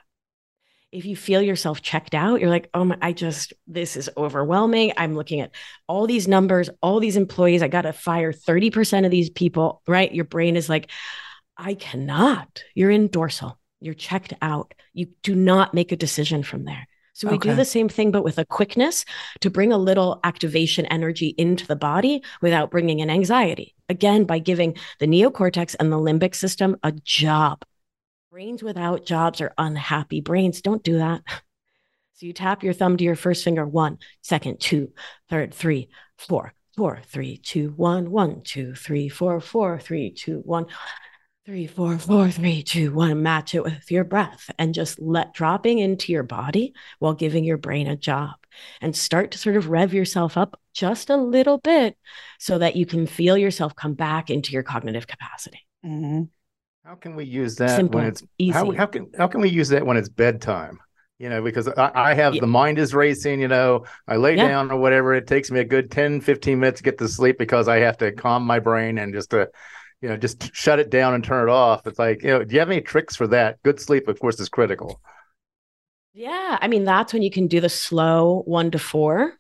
if 0.92 1.06
you 1.06 1.16
feel 1.16 1.42
yourself 1.42 1.82
checked 1.82 2.16
out, 2.16 2.42
you're 2.42 2.50
like, 2.50 2.70
oh 2.74 2.84
my, 2.84 2.98
I 3.02 3.14
just, 3.14 3.54
this 3.68 3.96
is 3.96 4.10
overwhelming. 4.18 4.94
I'm 4.98 5.14
looking 5.14 5.40
at 5.42 5.52
all 5.88 6.08
these 6.08 6.28
numbers, 6.28 6.70
all 6.82 7.00
these 7.00 7.18
employees. 7.18 7.62
I 7.62 7.68
got 7.68 7.84
to 7.84 7.94
fire 7.94 8.34
30% 8.34 9.06
of 9.06 9.12
these 9.12 9.30
people, 9.30 9.82
right? 9.88 10.12
Your 10.12 10.26
brain 10.26 10.56
is 10.56 10.68
like, 10.68 10.90
I 11.56 11.76
cannot. 11.76 12.64
You're 12.74 12.90
in 12.90 13.08
dorsal, 13.08 13.60
you're 13.80 13.94
checked 13.94 14.34
out. 14.42 14.74
You 14.94 15.08
do 15.22 15.36
not 15.36 15.74
make 15.74 15.92
a 15.92 15.98
decision 15.98 16.42
from 16.42 16.66
there. 16.66 16.88
So 17.14 17.28
we 17.28 17.36
okay. 17.36 17.50
do 17.50 17.56
the 17.56 17.66
same 17.66 17.90
thing, 17.90 18.12
but 18.12 18.24
with 18.24 18.38
a 18.38 18.46
quickness 18.46 19.04
to 19.42 19.50
bring 19.50 19.74
a 19.74 19.78
little 19.78 20.22
activation 20.24 20.86
energy 20.86 21.36
into 21.38 21.68
the 21.68 21.76
body 21.76 22.24
without 22.42 22.72
bringing 22.72 23.00
in 23.00 23.10
anxiety. 23.10 23.76
Again, 23.90 24.24
by 24.24 24.40
giving 24.40 24.78
the 25.00 25.06
neocortex 25.06 25.76
and 25.80 25.92
the 25.92 25.98
limbic 25.98 26.34
system 26.34 26.78
a 26.82 26.94
job 26.94 27.64
Brains 28.32 28.62
without 28.62 29.06
jobs 29.06 29.42
are 29.42 29.56
unhappy 29.58 30.22
brains. 30.22 30.62
Don't 30.62 30.84
do 30.84 30.98
that. 30.98 31.22
So 32.14 32.26
you 32.26 32.34
tap 32.34 32.66
your 32.66 32.74
thumb 32.74 32.98
to 32.98 33.04
your 33.06 33.16
first 33.16 33.46
finger, 33.46 33.66
one, 33.66 33.98
second, 34.22 34.60
two, 34.60 34.92
third, 35.30 35.54
three, 35.54 35.88
four, 36.18 36.54
four, 36.76 37.00
three, 37.08 37.38
two, 37.38 37.70
one, 37.78 38.12
one, 38.12 38.42
two, 38.42 38.76
three, 38.76 39.08
four, 39.08 39.40
four, 39.40 39.80
three, 39.80 40.12
two, 40.12 40.40
one, 40.40 40.66
three, 41.46 41.66
four, 41.66 41.98
four, 41.98 42.30
three, 42.30 42.62
two, 42.62 42.92
one. 42.92 43.24
Match 43.24 43.56
it 43.56 43.64
with 43.64 43.90
your 43.90 44.04
breath 44.04 44.52
and 44.60 44.74
just 44.74 45.00
let 45.00 45.34
dropping 45.34 45.80
into 45.80 46.12
your 46.12 46.24
body 46.24 46.74
while 47.00 47.14
giving 47.14 47.46
your 47.46 47.58
brain 47.58 47.88
a 47.88 47.96
job 47.96 48.36
and 48.82 48.94
start 48.94 49.32
to 49.32 49.38
sort 49.38 49.56
of 49.56 49.70
rev 49.70 49.94
yourself 49.94 50.36
up 50.36 50.60
just 50.74 51.10
a 51.10 51.16
little 51.16 51.58
bit 51.58 51.98
so 52.38 52.58
that 52.58 52.76
you 52.76 52.86
can 52.86 53.08
feel 53.08 53.38
yourself 53.38 53.78
come 53.78 53.94
back 53.94 54.30
into 54.30 54.52
your 54.52 54.64
cognitive 54.64 55.08
capacity. 55.08 55.66
Mm-hmm. 55.86 56.24
How 56.90 56.96
can 56.96 57.16
we 57.16 57.24
use 57.24 57.56
that 57.58 57.76
Simple, 57.76 58.00
when 58.00 58.08
it's 58.08 58.24
easy? 58.40 58.52
How, 58.52 58.72
how, 58.72 58.88
can 58.88 59.12
how 59.16 59.28
can 59.28 59.42
we 59.42 59.50
use 59.50 59.70
that 59.70 59.86
when 59.86 59.96
it's 59.96 60.10
bedtime? 60.10 60.80
You 61.20 61.30
know, 61.30 61.44
because 61.44 61.68
I, 61.68 61.92
I 61.94 62.14
have 62.16 62.34
yeah. 62.34 62.42
the 62.42 62.48
mind 62.48 62.80
is 62.80 62.96
racing, 62.96 63.40
you 63.40 63.48
know, 63.48 63.86
I 64.08 64.16
lay 64.16 64.36
yeah. 64.36 64.48
down 64.48 64.72
or 64.72 64.80
whatever. 64.80 65.14
It 65.14 65.28
takes 65.28 65.52
me 65.52 65.60
a 65.60 65.64
good 65.64 65.92
10, 65.92 66.20
15 66.22 66.60
minutes 66.60 66.80
to 66.80 66.84
get 66.84 66.98
to 66.98 67.08
sleep 67.08 67.38
because 67.38 67.68
I 67.68 67.78
have 67.78 68.00
to 68.00 68.12
calm 68.12 68.44
my 68.44 68.58
brain 68.58 68.98
and 68.98 69.14
just 69.14 69.30
to, 69.30 69.50
you 70.02 70.10
know, 70.10 70.18
just 70.18 70.50
shut 70.56 70.80
it 70.80 70.90
down 70.90 71.14
and 71.14 71.24
turn 71.24 71.48
it 71.48 71.52
off. 71.52 71.86
It's 71.86 72.00
like, 72.00 72.24
you 72.24 72.30
know, 72.30 72.44
do 72.44 72.56
you 72.56 72.60
have 72.60 72.72
any 72.72 72.82
tricks 72.82 73.16
for 73.16 73.28
that? 73.28 73.62
Good 73.62 73.80
sleep, 73.80 74.08
of 74.08 74.20
course, 74.20 74.40
is 74.40 74.50
critical. 74.50 75.00
Yeah. 76.16 76.58
I 76.60 76.68
mean, 76.68 76.86
that's 76.86 77.14
when 77.14 77.22
you 77.22 77.30
can 77.30 77.46
do 77.46 77.62
the 77.62 77.70
slow 77.70 78.42
one 78.48 78.72
to 78.72 78.80
four 78.80 79.39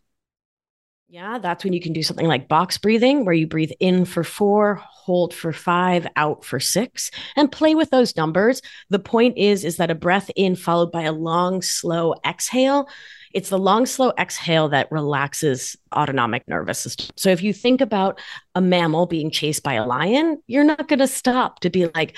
yeah, 1.11 1.39
that's 1.39 1.63
when 1.63 1.73
you 1.73 1.81
can 1.81 1.91
do 1.91 2.03
something 2.03 2.27
like 2.27 2.47
box 2.47 2.77
breathing, 2.77 3.25
where 3.25 3.33
you 3.33 3.47
breathe 3.47 3.71
in 3.79 4.05
for 4.05 4.23
four, 4.23 4.75
hold 4.75 5.33
for 5.33 5.51
five, 5.51 6.05
out 6.15 6.45
for 6.45 6.59
six, 6.59 7.09
and 7.35 7.51
play 7.51 7.73
with 7.73 7.89
those 7.89 8.15
numbers. 8.15 8.61
The 8.91 8.99
point 8.99 9.35
is, 9.35 9.65
is 9.65 9.77
that 9.77 9.89
a 9.89 9.95
breath 9.95 10.29
in 10.35 10.55
followed 10.55 10.91
by 10.91 11.01
a 11.03 11.11
long, 11.11 11.63
slow 11.63 12.13
exhale. 12.23 12.87
It's 13.33 13.49
the 13.49 13.57
long, 13.57 13.87
slow 13.87 14.13
exhale 14.19 14.69
that 14.69 14.91
relaxes 14.91 15.75
autonomic 15.95 16.47
nervous 16.47 16.77
system. 16.77 17.07
So 17.17 17.31
if 17.31 17.41
you 17.41 17.53
think 17.53 17.81
about 17.81 18.21
a 18.53 18.61
mammal 18.61 19.07
being 19.07 19.31
chased 19.31 19.63
by 19.63 19.73
a 19.73 19.87
lion, 19.87 20.43
you're 20.45 20.63
not 20.63 20.87
going 20.87 20.99
to 20.99 21.07
stop 21.07 21.61
to 21.61 21.71
be 21.71 21.87
like, 21.87 22.17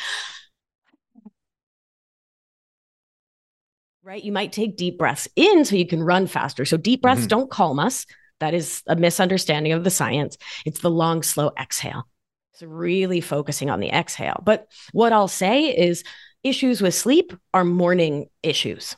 right? 4.03 4.21
You 4.21 4.33
might 4.33 4.51
take 4.51 4.75
deep 4.75 4.97
breaths 4.97 5.29
in 5.37 5.63
so 5.63 5.77
you 5.77 5.87
can 5.87 6.03
run 6.03 6.27
faster. 6.27 6.65
So 6.65 6.75
deep 6.75 7.01
breaths 7.01 7.21
mm-hmm. 7.21 7.27
don't 7.29 7.51
calm 7.51 7.79
us. 7.79 8.05
That 8.41 8.53
is 8.53 8.81
a 8.87 8.95
misunderstanding 8.95 9.71
of 9.71 9.83
the 9.83 9.89
science. 9.91 10.35
It's 10.65 10.81
the 10.81 10.89
long, 10.89 11.23
slow 11.23 11.51
exhale. 11.59 12.07
It's 12.53 12.63
really 12.63 13.21
focusing 13.21 13.69
on 13.69 13.79
the 13.79 13.89
exhale. 13.89 14.41
But 14.43 14.67
what 14.91 15.13
I'll 15.13 15.27
say 15.27 15.65
is 15.65 16.03
issues 16.43 16.81
with 16.81 16.95
sleep 16.95 17.33
are 17.53 17.63
morning 17.63 18.29
issues. 18.43 18.97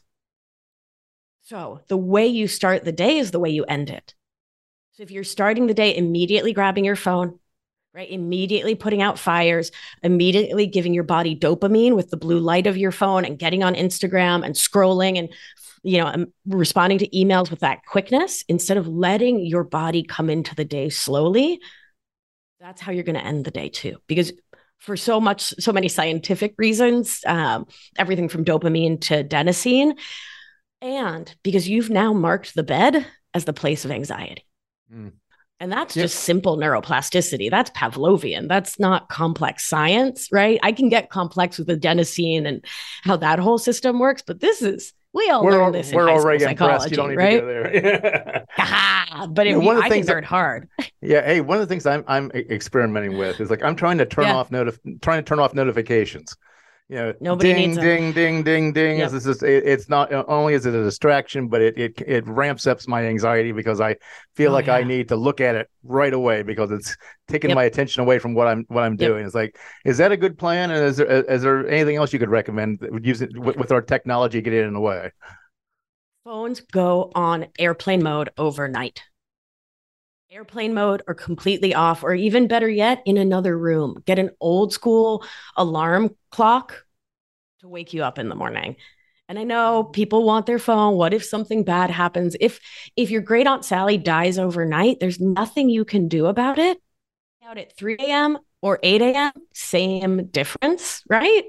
So 1.43 1.81
the 1.87 1.97
way 1.97 2.27
you 2.27 2.47
start 2.47 2.85
the 2.85 2.93
day 2.93 3.17
is 3.17 3.31
the 3.31 3.39
way 3.39 3.49
you 3.49 3.65
end 3.65 3.89
it. 3.89 4.15
So 4.93 5.03
if 5.03 5.11
you're 5.11 5.25
starting 5.25 5.67
the 5.67 5.73
day 5.73 5.95
immediately 5.95 6.53
grabbing 6.53 6.85
your 6.85 6.95
phone, 6.95 7.37
right? 7.93 8.09
Immediately 8.09 8.75
putting 8.75 9.01
out 9.01 9.19
fires, 9.19 9.71
immediately 10.03 10.67
giving 10.67 10.93
your 10.93 11.03
body 11.03 11.35
dopamine 11.35 11.95
with 11.95 12.09
the 12.09 12.17
blue 12.17 12.39
light 12.39 12.65
of 12.65 12.77
your 12.77 12.91
phone 12.91 13.25
and 13.25 13.37
getting 13.37 13.61
on 13.61 13.75
Instagram 13.75 14.45
and 14.45 14.55
scrolling 14.55 15.19
and 15.19 15.29
you 15.83 15.99
know, 15.99 16.07
um, 16.07 16.27
responding 16.45 16.97
to 16.99 17.09
emails 17.09 17.49
with 17.49 17.59
that 17.59 17.85
quickness 17.85 18.43
instead 18.47 18.77
of 18.77 18.87
letting 18.87 19.45
your 19.45 19.63
body 19.63 20.03
come 20.03 20.29
into 20.29 20.55
the 20.55 20.65
day 20.65 20.89
slowly. 20.89 21.59
That's 22.59 22.81
how 22.81 22.93
you're 22.93 23.03
going 23.03 23.19
to 23.19 23.25
end 23.25 23.43
the 23.43 23.51
day 23.51 23.69
too. 23.69 23.97
Because 24.07 24.31
for 24.79 24.95
so 24.95 25.19
much, 25.19 25.53
so 25.59 25.73
many 25.73 25.89
scientific 25.89 26.55
reasons, 26.57 27.21
um, 27.27 27.67
everything 27.97 28.29
from 28.29 28.45
dopamine 28.45 28.99
to 29.01 29.23
adenosine, 29.23 29.97
and 30.81 31.33
because 31.43 31.69
you've 31.69 31.89
now 31.89 32.13
marked 32.13 32.55
the 32.55 32.63
bed 32.63 33.05
as 33.33 33.45
the 33.45 33.53
place 33.53 33.85
of 33.85 33.91
anxiety. 33.91 34.45
Mm. 34.93 35.13
And 35.59 35.71
that's 35.71 35.95
yep. 35.95 36.03
just 36.03 36.21
simple 36.21 36.57
neuroplasticity. 36.57 37.49
That's 37.49 37.69
Pavlovian. 37.71 38.49
That's 38.49 38.79
not 38.79 39.07
complex 39.07 39.63
science, 39.65 40.27
right? 40.31 40.59
I 40.61 40.73
can 40.73 40.89
get 40.89 41.09
complex 41.09 41.57
with 41.57 41.69
adenosine 41.69 42.45
and 42.45 42.65
how 43.03 43.15
that 43.17 43.39
whole 43.39 43.57
system 43.57 43.99
works, 43.99 44.23
but 44.25 44.41
this 44.41 44.61
is 44.61 44.91
we 45.13 45.29
all 45.29 45.43
we're, 45.43 45.51
learn 45.51 45.71
this 45.71 45.91
in 45.91 45.95
we're 45.95 46.07
high 46.07 46.13
already 46.13 46.43
psychology, 46.43 46.89
You 46.89 46.97
don't 46.97 47.15
right? 47.15 47.45
there. 47.45 48.45
but 49.29 49.45
you 49.45 49.53
know, 49.53 49.59
one 49.59 49.77
of 49.77 49.83
the 49.83 49.87
I 49.87 49.89
things 49.89 50.07
that, 50.07 50.23
hard. 50.23 50.69
Yeah, 51.01 51.25
hey, 51.25 51.41
one 51.41 51.57
of 51.57 51.61
the 51.61 51.67
things 51.67 51.85
I'm 51.85 52.03
I'm 52.07 52.31
experimenting 52.31 53.17
with 53.17 53.41
is 53.41 53.49
like 53.49 53.61
I'm 53.61 53.75
trying 53.75 53.97
to 53.97 54.05
turn 54.05 54.25
yeah. 54.25 54.35
off 54.35 54.49
notif- 54.49 55.01
trying 55.01 55.19
to 55.19 55.27
turn 55.27 55.39
off 55.39 55.53
notifications 55.53 56.37
you 56.93 56.99
know, 56.99 57.13
Nobody 57.21 57.53
ding, 57.53 57.69
needs 57.71 57.79
ding, 57.79 58.11
ding, 58.11 58.43
ding, 58.43 58.71
ding. 58.71 58.99
Yep. 58.99 59.13
It's, 59.13 59.25
just, 59.25 59.41
it, 59.41 59.63
it's 59.65 59.89
not 59.89 60.13
uh, 60.13 60.23
only 60.27 60.53
is 60.53 60.67
it 60.67 60.75
a 60.75 60.83
distraction, 60.83 61.47
but 61.47 61.59
it 61.59 61.75
it 61.75 62.01
it 62.05 62.27
ramps 62.27 62.67
up 62.67 62.87
my 62.87 63.03
anxiety 63.07 63.51
because 63.51 63.81
I 63.81 63.95
feel 64.35 64.51
oh, 64.51 64.53
like 64.53 64.67
yeah. 64.67 64.75
I 64.75 64.83
need 64.83 65.07
to 65.07 65.15
look 65.15 65.41
at 65.41 65.55
it 65.55 65.71
right 65.83 66.13
away 66.13 66.43
because 66.43 66.69
it's 66.69 66.95
taking 67.27 67.49
yep. 67.49 67.55
my 67.55 67.63
attention 67.63 68.03
away 68.03 68.19
from 68.19 68.35
what 68.35 68.47
I'm 68.47 68.65
what 68.67 68.83
I'm 68.83 68.95
doing. 68.95 69.21
Yep. 69.21 69.25
It's 69.25 69.35
like, 69.35 69.57
is 69.85 69.97
that 69.97 70.11
a 70.11 70.17
good 70.17 70.37
plan? 70.37 70.69
And 70.69 70.85
is 70.85 70.97
there 70.97 71.09
uh, 71.09 71.33
is 71.33 71.41
there 71.41 71.67
anything 71.67 71.95
else 71.95 72.13
you 72.13 72.19
could 72.19 72.29
recommend 72.29 72.77
that 72.81 72.91
would 72.91 73.07
use 73.07 73.23
it 73.23 73.35
with, 73.35 73.57
with 73.57 73.71
our 73.71 73.81
technology 73.81 74.39
get 74.39 74.53
it 74.53 74.63
in 74.63 74.73
the 74.73 74.79
way? 74.79 75.11
Phones 76.25 76.59
go 76.59 77.11
on 77.15 77.47
airplane 77.57 78.03
mode 78.03 78.29
overnight 78.37 79.01
airplane 80.33 80.73
mode 80.73 81.03
or 81.07 81.13
completely 81.13 81.75
off, 81.75 82.03
or 82.03 82.15
even 82.15 82.47
better 82.47 82.67
yet, 82.67 83.01
in 83.05 83.17
another 83.17 83.57
room. 83.57 84.01
Get 84.05 84.19
an 84.19 84.31
old 84.39 84.73
school 84.73 85.23
alarm 85.55 86.15
clock 86.31 86.82
to 87.63 87.69
wake 87.69 87.93
you 87.93 88.03
up 88.03 88.19
in 88.19 88.29
the 88.29 88.35
morning. 88.35 88.75
And 89.29 89.39
I 89.39 89.43
know 89.43 89.85
people 89.85 90.25
want 90.25 90.45
their 90.45 90.59
phone. 90.59 90.95
What 90.95 91.13
if 91.13 91.23
something 91.23 91.63
bad 91.63 91.89
happens? 91.89 92.35
If 92.39 92.59
if 92.97 93.09
your 93.09 93.21
great 93.21 93.47
aunt 93.47 93.63
Sally 93.63 93.97
dies 93.97 94.37
overnight, 94.37 94.99
there's 94.99 95.19
nothing 95.19 95.69
you 95.69 95.85
can 95.85 96.09
do 96.09 96.25
about 96.25 96.59
it. 96.59 96.77
Out 97.43 97.57
at 97.57 97.75
3 97.77 97.95
a.m. 97.99 98.37
or 98.61 98.79
8 98.83 99.01
a.m., 99.01 99.31
same 99.53 100.25
difference, 100.25 101.03
right? 101.09 101.43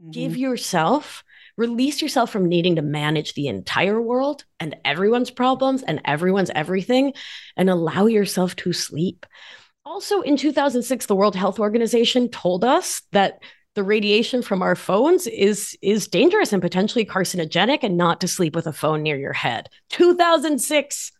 Mm-hmm. 0.00 0.10
Give 0.10 0.36
yourself 0.36 1.22
Release 1.56 2.02
yourself 2.02 2.30
from 2.30 2.46
needing 2.46 2.76
to 2.76 2.82
manage 2.82 3.34
the 3.34 3.46
entire 3.46 4.02
world 4.02 4.44
and 4.58 4.76
everyone's 4.84 5.30
problems 5.30 5.84
and 5.84 6.00
everyone's 6.04 6.50
everything 6.52 7.12
and 7.56 7.70
allow 7.70 8.06
yourself 8.06 8.56
to 8.56 8.72
sleep. 8.72 9.24
Also, 9.84 10.20
in 10.22 10.36
2006, 10.36 11.06
the 11.06 11.14
World 11.14 11.36
Health 11.36 11.60
Organization 11.60 12.28
told 12.28 12.64
us 12.64 13.02
that 13.12 13.40
the 13.74 13.84
radiation 13.84 14.42
from 14.42 14.62
our 14.62 14.76
phones 14.76 15.26
is 15.26 15.76
is 15.82 16.08
dangerous 16.08 16.52
and 16.52 16.62
potentially 16.62 17.04
carcinogenic 17.04 17.80
and 17.82 17.96
not 17.96 18.20
to 18.20 18.28
sleep 18.28 18.54
with 18.54 18.66
a 18.66 18.72
phone 18.72 19.02
near 19.02 19.16
your 19.16 19.32
head. 19.32 19.68
2006 19.90 21.12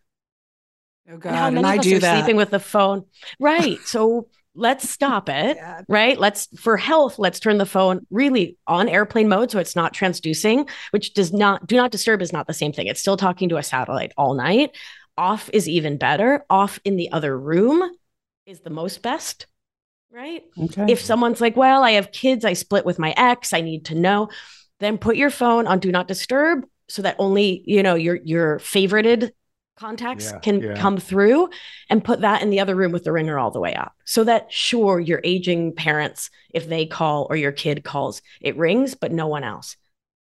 oh 1.11 1.17
god 1.19 1.29
and 1.29 1.37
how 1.37 1.51
many 1.51 1.57
and 1.59 1.67
of 1.67 1.73
I 1.73 1.77
us 1.79 1.87
are 1.87 1.99
that. 2.01 2.19
sleeping 2.19 2.37
with 2.37 2.53
a 2.53 2.61
phone? 2.61 3.05
Right 3.41 3.79
so 3.85 4.29
let's 4.55 4.89
stop 4.89 5.29
it 5.29 5.57
yeah. 5.57 5.83
right? 5.89 6.19
Let's 6.19 6.47
for 6.59 6.77
health 6.77 7.19
let's 7.19 7.41
turn 7.41 7.59
the 7.59 7.67
phone 7.67 8.07
really 8.11 8.57
on 8.67 8.89
airplane 8.89 9.29
mode 9.29 9.51
so 9.51 9.59
it's 9.59 9.75
not 9.75 9.93
transducing 9.93 10.69
which 10.91 11.13
does 11.15 11.33
not 11.33 11.67
do 11.67 11.77
not 11.77 11.91
disturb 11.91 12.23
is 12.23 12.33
not 12.33 12.47
the 12.47 12.55
same 12.55 12.73
thing. 12.73 12.87
It's 12.87 13.01
still 13.01 13.17
talking 13.17 13.49
to 13.49 13.57
a 13.57 13.63
satellite 13.63 14.13
all 14.17 14.35
night. 14.35 14.77
Off 15.17 15.51
is 15.53 15.69
even 15.69 15.97
better. 15.97 16.45
Off 16.51 16.79
in 16.85 16.97
the 16.97 17.11
other 17.13 17.37
room 17.39 17.83
is 18.47 18.61
the 18.61 18.71
most 18.71 19.03
best 19.03 19.47
right? 20.15 20.45
Okay. 20.59 20.87
if 20.89 21.01
someone's 21.01 21.41
like 21.41 21.57
well 21.57 21.83
i 21.83 21.93
have 21.93 22.13
kids 22.13 22.45
i 22.45 22.53
split 22.53 22.87
with 22.87 22.99
my 22.99 23.13
ex 23.17 23.53
i 23.53 23.61
need 23.61 23.87
to 23.87 23.95
know 23.95 24.29
then 24.81 24.97
put 24.97 25.17
your 25.17 25.31
phone 25.31 25.67
on 25.67 25.81
do 25.81 25.91
not 25.91 26.09
disturb 26.09 26.65
so 26.89 27.03
that 27.03 27.17
only 27.19 27.65
you 27.67 27.83
know 27.83 27.95
your 27.95 28.17
your 28.25 28.59
favorited 28.61 29.33
contacts 29.77 30.31
yeah, 30.31 30.39
can 30.39 30.61
yeah. 30.61 30.75
come 30.77 30.99
through 30.99 31.49
and 31.91 32.05
put 32.05 32.21
that 32.21 32.43
in 32.43 32.51
the 32.51 32.61
other 32.61 32.75
room 32.75 32.93
with 32.93 33.05
the 33.05 33.13
ringer 33.13 33.39
all 33.39 33.51
the 33.51 33.61
way 33.61 33.75
up. 33.75 33.93
So 34.05 34.25
that 34.25 34.53
sure 34.53 35.01
your 35.01 35.21
aging 35.25 35.75
parents 35.75 36.31
if 36.51 36.69
they 36.69 36.87
call 36.87 37.27
or 37.29 37.37
your 37.37 37.53
kid 37.53 37.85
calls 37.85 38.23
it 38.41 38.57
rings 38.57 38.95
but 38.95 39.13
no 39.13 39.27
one 39.27 39.45
else. 39.45 39.77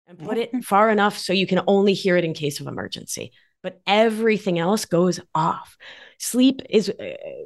And 0.06 0.18
put 0.18 0.38
it 0.38 0.48
mm-hmm. 0.48 0.60
far 0.60 0.90
enough 0.90 1.16
so 1.16 1.32
you 1.32 1.46
can 1.46 1.60
only 1.68 1.94
hear 1.94 2.16
it 2.16 2.24
in 2.24 2.34
case 2.34 2.60
of 2.60 2.66
emergency. 2.66 3.32
But 3.62 3.80
everything 3.86 4.58
else 4.58 4.84
goes 4.84 5.20
off 5.34 5.76
sleep 6.22 6.62
is 6.68 6.88
uh, 6.88 7.04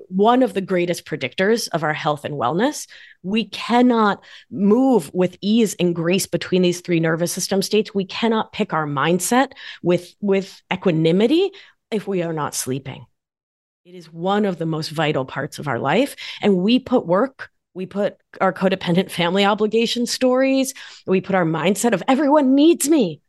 one 0.08 0.42
of 0.42 0.52
the 0.54 0.60
greatest 0.60 1.04
predictors 1.04 1.68
of 1.72 1.82
our 1.82 1.94
health 1.94 2.24
and 2.24 2.34
wellness 2.34 2.86
we 3.22 3.44
cannot 3.44 4.22
move 4.50 5.10
with 5.14 5.36
ease 5.40 5.74
and 5.78 5.94
grace 5.94 6.26
between 6.26 6.62
these 6.62 6.80
three 6.80 7.00
nervous 7.00 7.32
system 7.32 7.62
states 7.62 7.94
we 7.94 8.04
cannot 8.04 8.52
pick 8.52 8.72
our 8.72 8.86
mindset 8.86 9.52
with 9.82 10.14
with 10.20 10.60
equanimity 10.72 11.50
if 11.94 12.06
we 12.06 12.22
are 12.22 12.32
not 12.32 12.54
sleeping. 12.54 13.06
It 13.84 13.94
is 13.94 14.12
one 14.12 14.44
of 14.44 14.58
the 14.58 14.66
most 14.66 14.90
vital 14.90 15.24
parts 15.24 15.58
of 15.58 15.68
our 15.68 15.78
life. 15.78 16.16
And 16.40 16.56
we 16.56 16.78
put 16.78 17.06
work, 17.06 17.50
we 17.74 17.86
put 17.86 18.16
our 18.40 18.52
codependent 18.52 19.10
family 19.10 19.44
obligation 19.44 20.06
stories, 20.06 20.74
we 21.06 21.20
put 21.20 21.34
our 21.34 21.44
mindset 21.44 21.92
of 21.92 22.02
everyone 22.08 22.54
needs 22.54 22.88
me, 22.88 23.20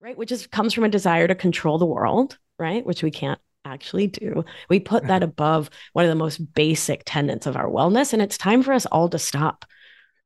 right? 0.00 0.16
Which 0.16 0.32
is 0.32 0.46
comes 0.46 0.74
from 0.74 0.84
a 0.84 0.88
desire 0.88 1.28
to 1.28 1.34
control 1.34 1.78
the 1.78 1.86
world, 1.86 2.38
right? 2.58 2.84
Which 2.84 3.02
we 3.02 3.10
can't 3.10 3.40
actually 3.64 4.06
do. 4.08 4.44
We 4.68 4.80
put 4.80 5.06
that 5.06 5.22
above 5.30 5.70
one 5.92 6.04
of 6.04 6.08
the 6.08 6.14
most 6.14 6.38
basic 6.54 7.02
tenets 7.06 7.46
of 7.46 7.56
our 7.56 7.68
wellness. 7.68 8.12
And 8.12 8.22
it's 8.22 8.38
time 8.38 8.62
for 8.62 8.72
us 8.72 8.86
all 8.86 9.08
to 9.08 9.18
stop. 9.18 9.64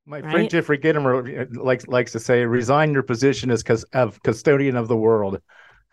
My 0.06 0.20
right? 0.20 0.30
friend 0.30 0.50
Jeffrey 0.50 0.78
Gitomer 0.78 1.42
uh, 1.42 1.62
likes 1.62 1.86
likes 1.86 2.12
to 2.12 2.20
say, 2.20 2.44
"Resign 2.44 2.92
your 2.92 3.02
position 3.02 3.50
as 3.50 3.62
cus- 3.62 3.84
of 3.94 4.22
custodian 4.22 4.76
of 4.76 4.86
the 4.86 4.96
world." 4.96 5.40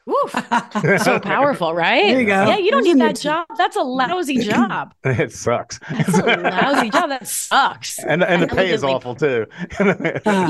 Oof. 0.10 0.32
so 1.04 1.20
powerful, 1.20 1.74
right? 1.76 2.08
There 2.08 2.22
you 2.22 2.26
go. 2.26 2.46
Yeah, 2.48 2.58
you 2.58 2.72
don't 2.72 2.84
need 2.84 3.00
that 3.00 3.20
job. 3.20 3.46
That's 3.58 3.76
a 3.76 3.82
lousy 3.82 4.40
job. 4.40 4.94
it 5.04 5.32
sucks. 5.32 5.80
That's 5.90 6.18
a 6.18 6.38
lousy 6.38 6.90
job. 6.90 7.10
That 7.10 7.28
sucks. 7.28 8.00
And 8.00 8.24
and 8.24 8.42
the 8.42 8.48
pay 8.48 8.72
is 8.72 8.84
awful 8.84 9.16
too. 9.16 9.46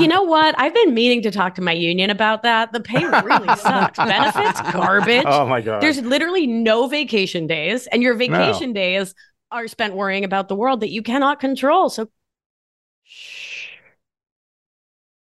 you 0.00 0.08
know 0.08 0.22
what? 0.22 0.54
I've 0.58 0.74
been 0.74 0.94
meaning 0.94 1.22
to 1.22 1.30
talk 1.30 1.54
to 1.56 1.62
my 1.62 1.72
union 1.72 2.08
about 2.08 2.42
that. 2.44 2.72
The 2.72 2.80
pay 2.80 3.04
really 3.04 3.56
sucks. 3.56 3.98
Benefits 3.98 4.60
garbage. 4.72 5.24
Oh 5.26 5.46
my 5.46 5.60
god. 5.60 5.82
There's 5.82 6.00
literally 6.00 6.46
no 6.46 6.86
vacation 6.86 7.46
days, 7.46 7.86
and 7.88 8.02
your 8.02 8.14
vacation 8.14 8.70
no. 8.70 8.80
days 8.80 9.14
are 9.50 9.68
spent 9.68 9.94
worrying 9.94 10.24
about 10.24 10.48
the 10.48 10.54
world 10.54 10.80
that 10.80 10.90
you 10.90 11.02
cannot 11.02 11.40
control. 11.40 11.90
So 11.90 12.08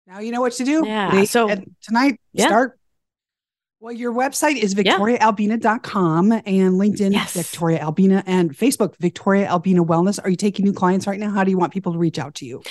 now 0.05 0.19
you 0.19 0.31
know 0.31 0.41
what 0.41 0.53
to 0.53 0.65
do. 0.65 0.83
Yeah. 0.85 1.23
so 1.23 1.49
tonight, 1.81 2.19
yeah. 2.33 2.47
start 2.47 2.76
well, 3.79 3.93
your 3.93 4.11
website 4.11 4.55
is 4.55 4.73
victoriaalbina.com 4.73 6.31
and 6.31 6.43
LinkedIn, 6.45 7.13
yes. 7.13 7.33
Victoria 7.33 7.79
Albina, 7.79 8.23
and 8.25 8.55
Facebook, 8.57 8.95
Victoria 8.97 9.47
Albina 9.47 9.85
Wellness. 9.85 10.19
Are 10.23 10.29
you 10.29 10.35
taking 10.35 10.65
new 10.65 10.73
clients 10.73 11.05
right 11.05 11.19
now? 11.19 11.29
How 11.29 11.43
do 11.43 11.51
you 11.51 11.57
want 11.59 11.73
people 11.73 11.93
to 11.93 11.99
reach 11.99 12.17
out 12.17 12.33
to 12.35 12.45
you? 12.45 12.63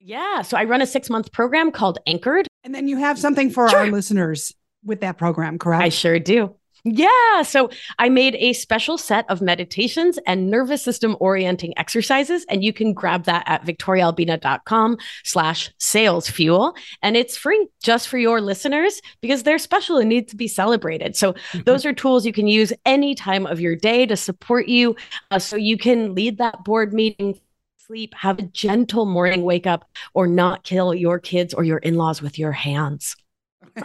Yeah. 0.00 0.42
So 0.42 0.56
I 0.56 0.64
run 0.64 0.80
a 0.80 0.86
six 0.86 1.10
month 1.10 1.32
program 1.32 1.70
called 1.70 1.98
Anchored. 2.06 2.46
And 2.64 2.74
then 2.74 2.88
you 2.88 2.96
have 2.96 3.18
something 3.18 3.50
for 3.50 3.68
sure. 3.68 3.80
our 3.80 3.86
listeners 3.88 4.54
with 4.84 5.00
that 5.00 5.18
program, 5.18 5.58
correct? 5.58 5.82
I 5.82 5.90
sure 5.90 6.18
do. 6.18 6.54
Yeah. 6.84 7.42
So 7.42 7.70
I 7.98 8.08
made 8.08 8.36
a 8.36 8.52
special 8.52 8.96
set 8.96 9.28
of 9.28 9.40
meditations 9.40 10.18
and 10.26 10.50
nervous 10.50 10.82
system 10.82 11.16
orienting 11.20 11.76
exercises, 11.76 12.46
and 12.48 12.62
you 12.62 12.72
can 12.72 12.92
grab 12.92 13.24
that 13.24 13.44
at 13.46 13.64
victoriaalbina.com 13.64 14.98
slash 15.24 15.70
sales 15.78 16.28
fuel. 16.28 16.74
And 17.02 17.16
it's 17.16 17.36
free 17.36 17.66
just 17.82 18.08
for 18.08 18.18
your 18.18 18.40
listeners 18.40 19.00
because 19.20 19.42
they're 19.42 19.58
special 19.58 19.98
and 19.98 20.08
need 20.08 20.28
to 20.28 20.36
be 20.36 20.48
celebrated. 20.48 21.16
So 21.16 21.32
mm-hmm. 21.32 21.60
those 21.62 21.84
are 21.84 21.92
tools 21.92 22.24
you 22.24 22.32
can 22.32 22.46
use 22.46 22.72
any 22.84 23.14
time 23.14 23.46
of 23.46 23.60
your 23.60 23.74
day 23.74 24.06
to 24.06 24.16
support 24.16 24.68
you 24.68 24.96
uh, 25.30 25.38
so 25.38 25.56
you 25.56 25.76
can 25.76 26.14
lead 26.14 26.38
that 26.38 26.64
board 26.64 26.92
meeting 26.92 27.40
sleep, 27.86 28.14
have 28.14 28.38
a 28.38 28.42
gentle 28.42 29.06
morning 29.06 29.42
wake 29.42 29.66
up, 29.66 29.88
or 30.12 30.26
not 30.26 30.64
kill 30.64 30.92
your 30.92 31.18
kids 31.18 31.54
or 31.54 31.62
your 31.64 31.78
in 31.78 31.94
laws 31.94 32.20
with 32.20 32.38
your 32.38 32.52
hands. 32.52 33.16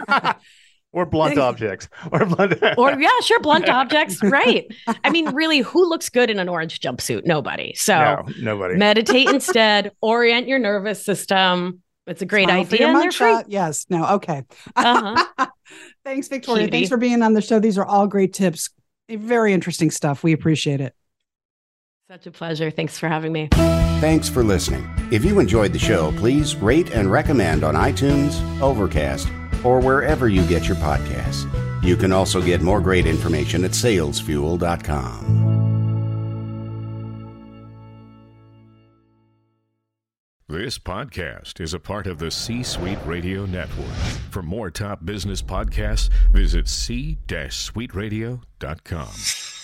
or 0.92 1.06
blunt 1.06 1.38
objects 1.38 1.88
or 2.12 2.24
blunt 2.26 2.54
or 2.78 3.00
yeah 3.00 3.08
sure 3.22 3.40
blunt 3.40 3.68
objects 3.68 4.22
right 4.22 4.66
i 5.04 5.10
mean 5.10 5.28
really 5.34 5.58
who 5.58 5.88
looks 5.88 6.08
good 6.08 6.30
in 6.30 6.38
an 6.38 6.48
orange 6.48 6.80
jumpsuit 6.80 7.24
nobody 7.24 7.72
so 7.74 7.94
no, 7.94 8.24
nobody 8.40 8.76
meditate 8.76 9.28
instead 9.28 9.92
orient 10.00 10.48
your 10.48 10.58
nervous 10.58 11.04
system 11.04 11.82
it's 12.06 12.20
a 12.20 12.26
great 12.26 12.48
Smile 12.48 12.64
for 12.64 12.74
idea 12.74 12.86
your 12.88 12.96
and 12.96 13.12
they're 13.12 13.12
free. 13.12 13.44
Yes. 13.46 13.86
No. 13.88 14.04
Okay. 14.14 14.42
Uh-huh. 14.74 15.46
Thanks, 16.04 16.26
Victoria. 16.26 16.64
Cutie. 16.64 16.72
Thanks 16.72 16.88
for 16.88 16.96
being 16.96 17.22
on 17.22 17.34
the 17.34 17.40
show. 17.40 17.60
These 17.60 17.78
are 17.78 17.84
all 17.84 18.08
great 18.08 18.32
tips. 18.32 18.70
Very 19.08 19.52
interesting 19.52 19.92
stuff. 19.92 20.24
We 20.24 20.32
appreciate 20.32 20.80
it. 20.80 20.96
such 22.08 22.26
a 22.26 22.32
pleasure 22.32 22.72
thanks 22.72 22.98
for 22.98 23.08
having 23.08 23.32
me 23.32 23.48
Thanks 24.02 24.28
for 24.28 24.42
listening. 24.42 24.84
If 25.12 25.24
you 25.24 25.38
enjoyed 25.38 25.72
the 25.72 25.78
show, 25.78 26.10
please 26.16 26.56
rate 26.56 26.90
and 26.90 27.08
recommend 27.08 27.62
on 27.62 27.76
iTunes, 27.76 28.42
Overcast, 28.60 29.28
or 29.64 29.80
wherever 29.80 30.28
you 30.28 30.46
get 30.46 30.68
your 30.68 30.76
podcasts. 30.76 31.48
You 31.82 31.96
can 31.96 32.12
also 32.12 32.40
get 32.40 32.62
more 32.62 32.80
great 32.80 33.06
information 33.06 33.64
at 33.64 33.72
salesfuel.com. 33.72 35.42
This 40.52 40.78
podcast 40.78 41.60
is 41.62 41.72
a 41.72 41.80
part 41.80 42.06
of 42.06 42.18
the 42.18 42.30
C 42.30 42.62
Suite 42.62 42.98
Radio 43.06 43.46
Network. 43.46 43.96
For 44.30 44.42
more 44.42 44.70
top 44.70 45.02
business 45.02 45.40
podcasts, 45.40 46.10
visit 46.30 46.68
c-suiteradio.com. 46.68 49.61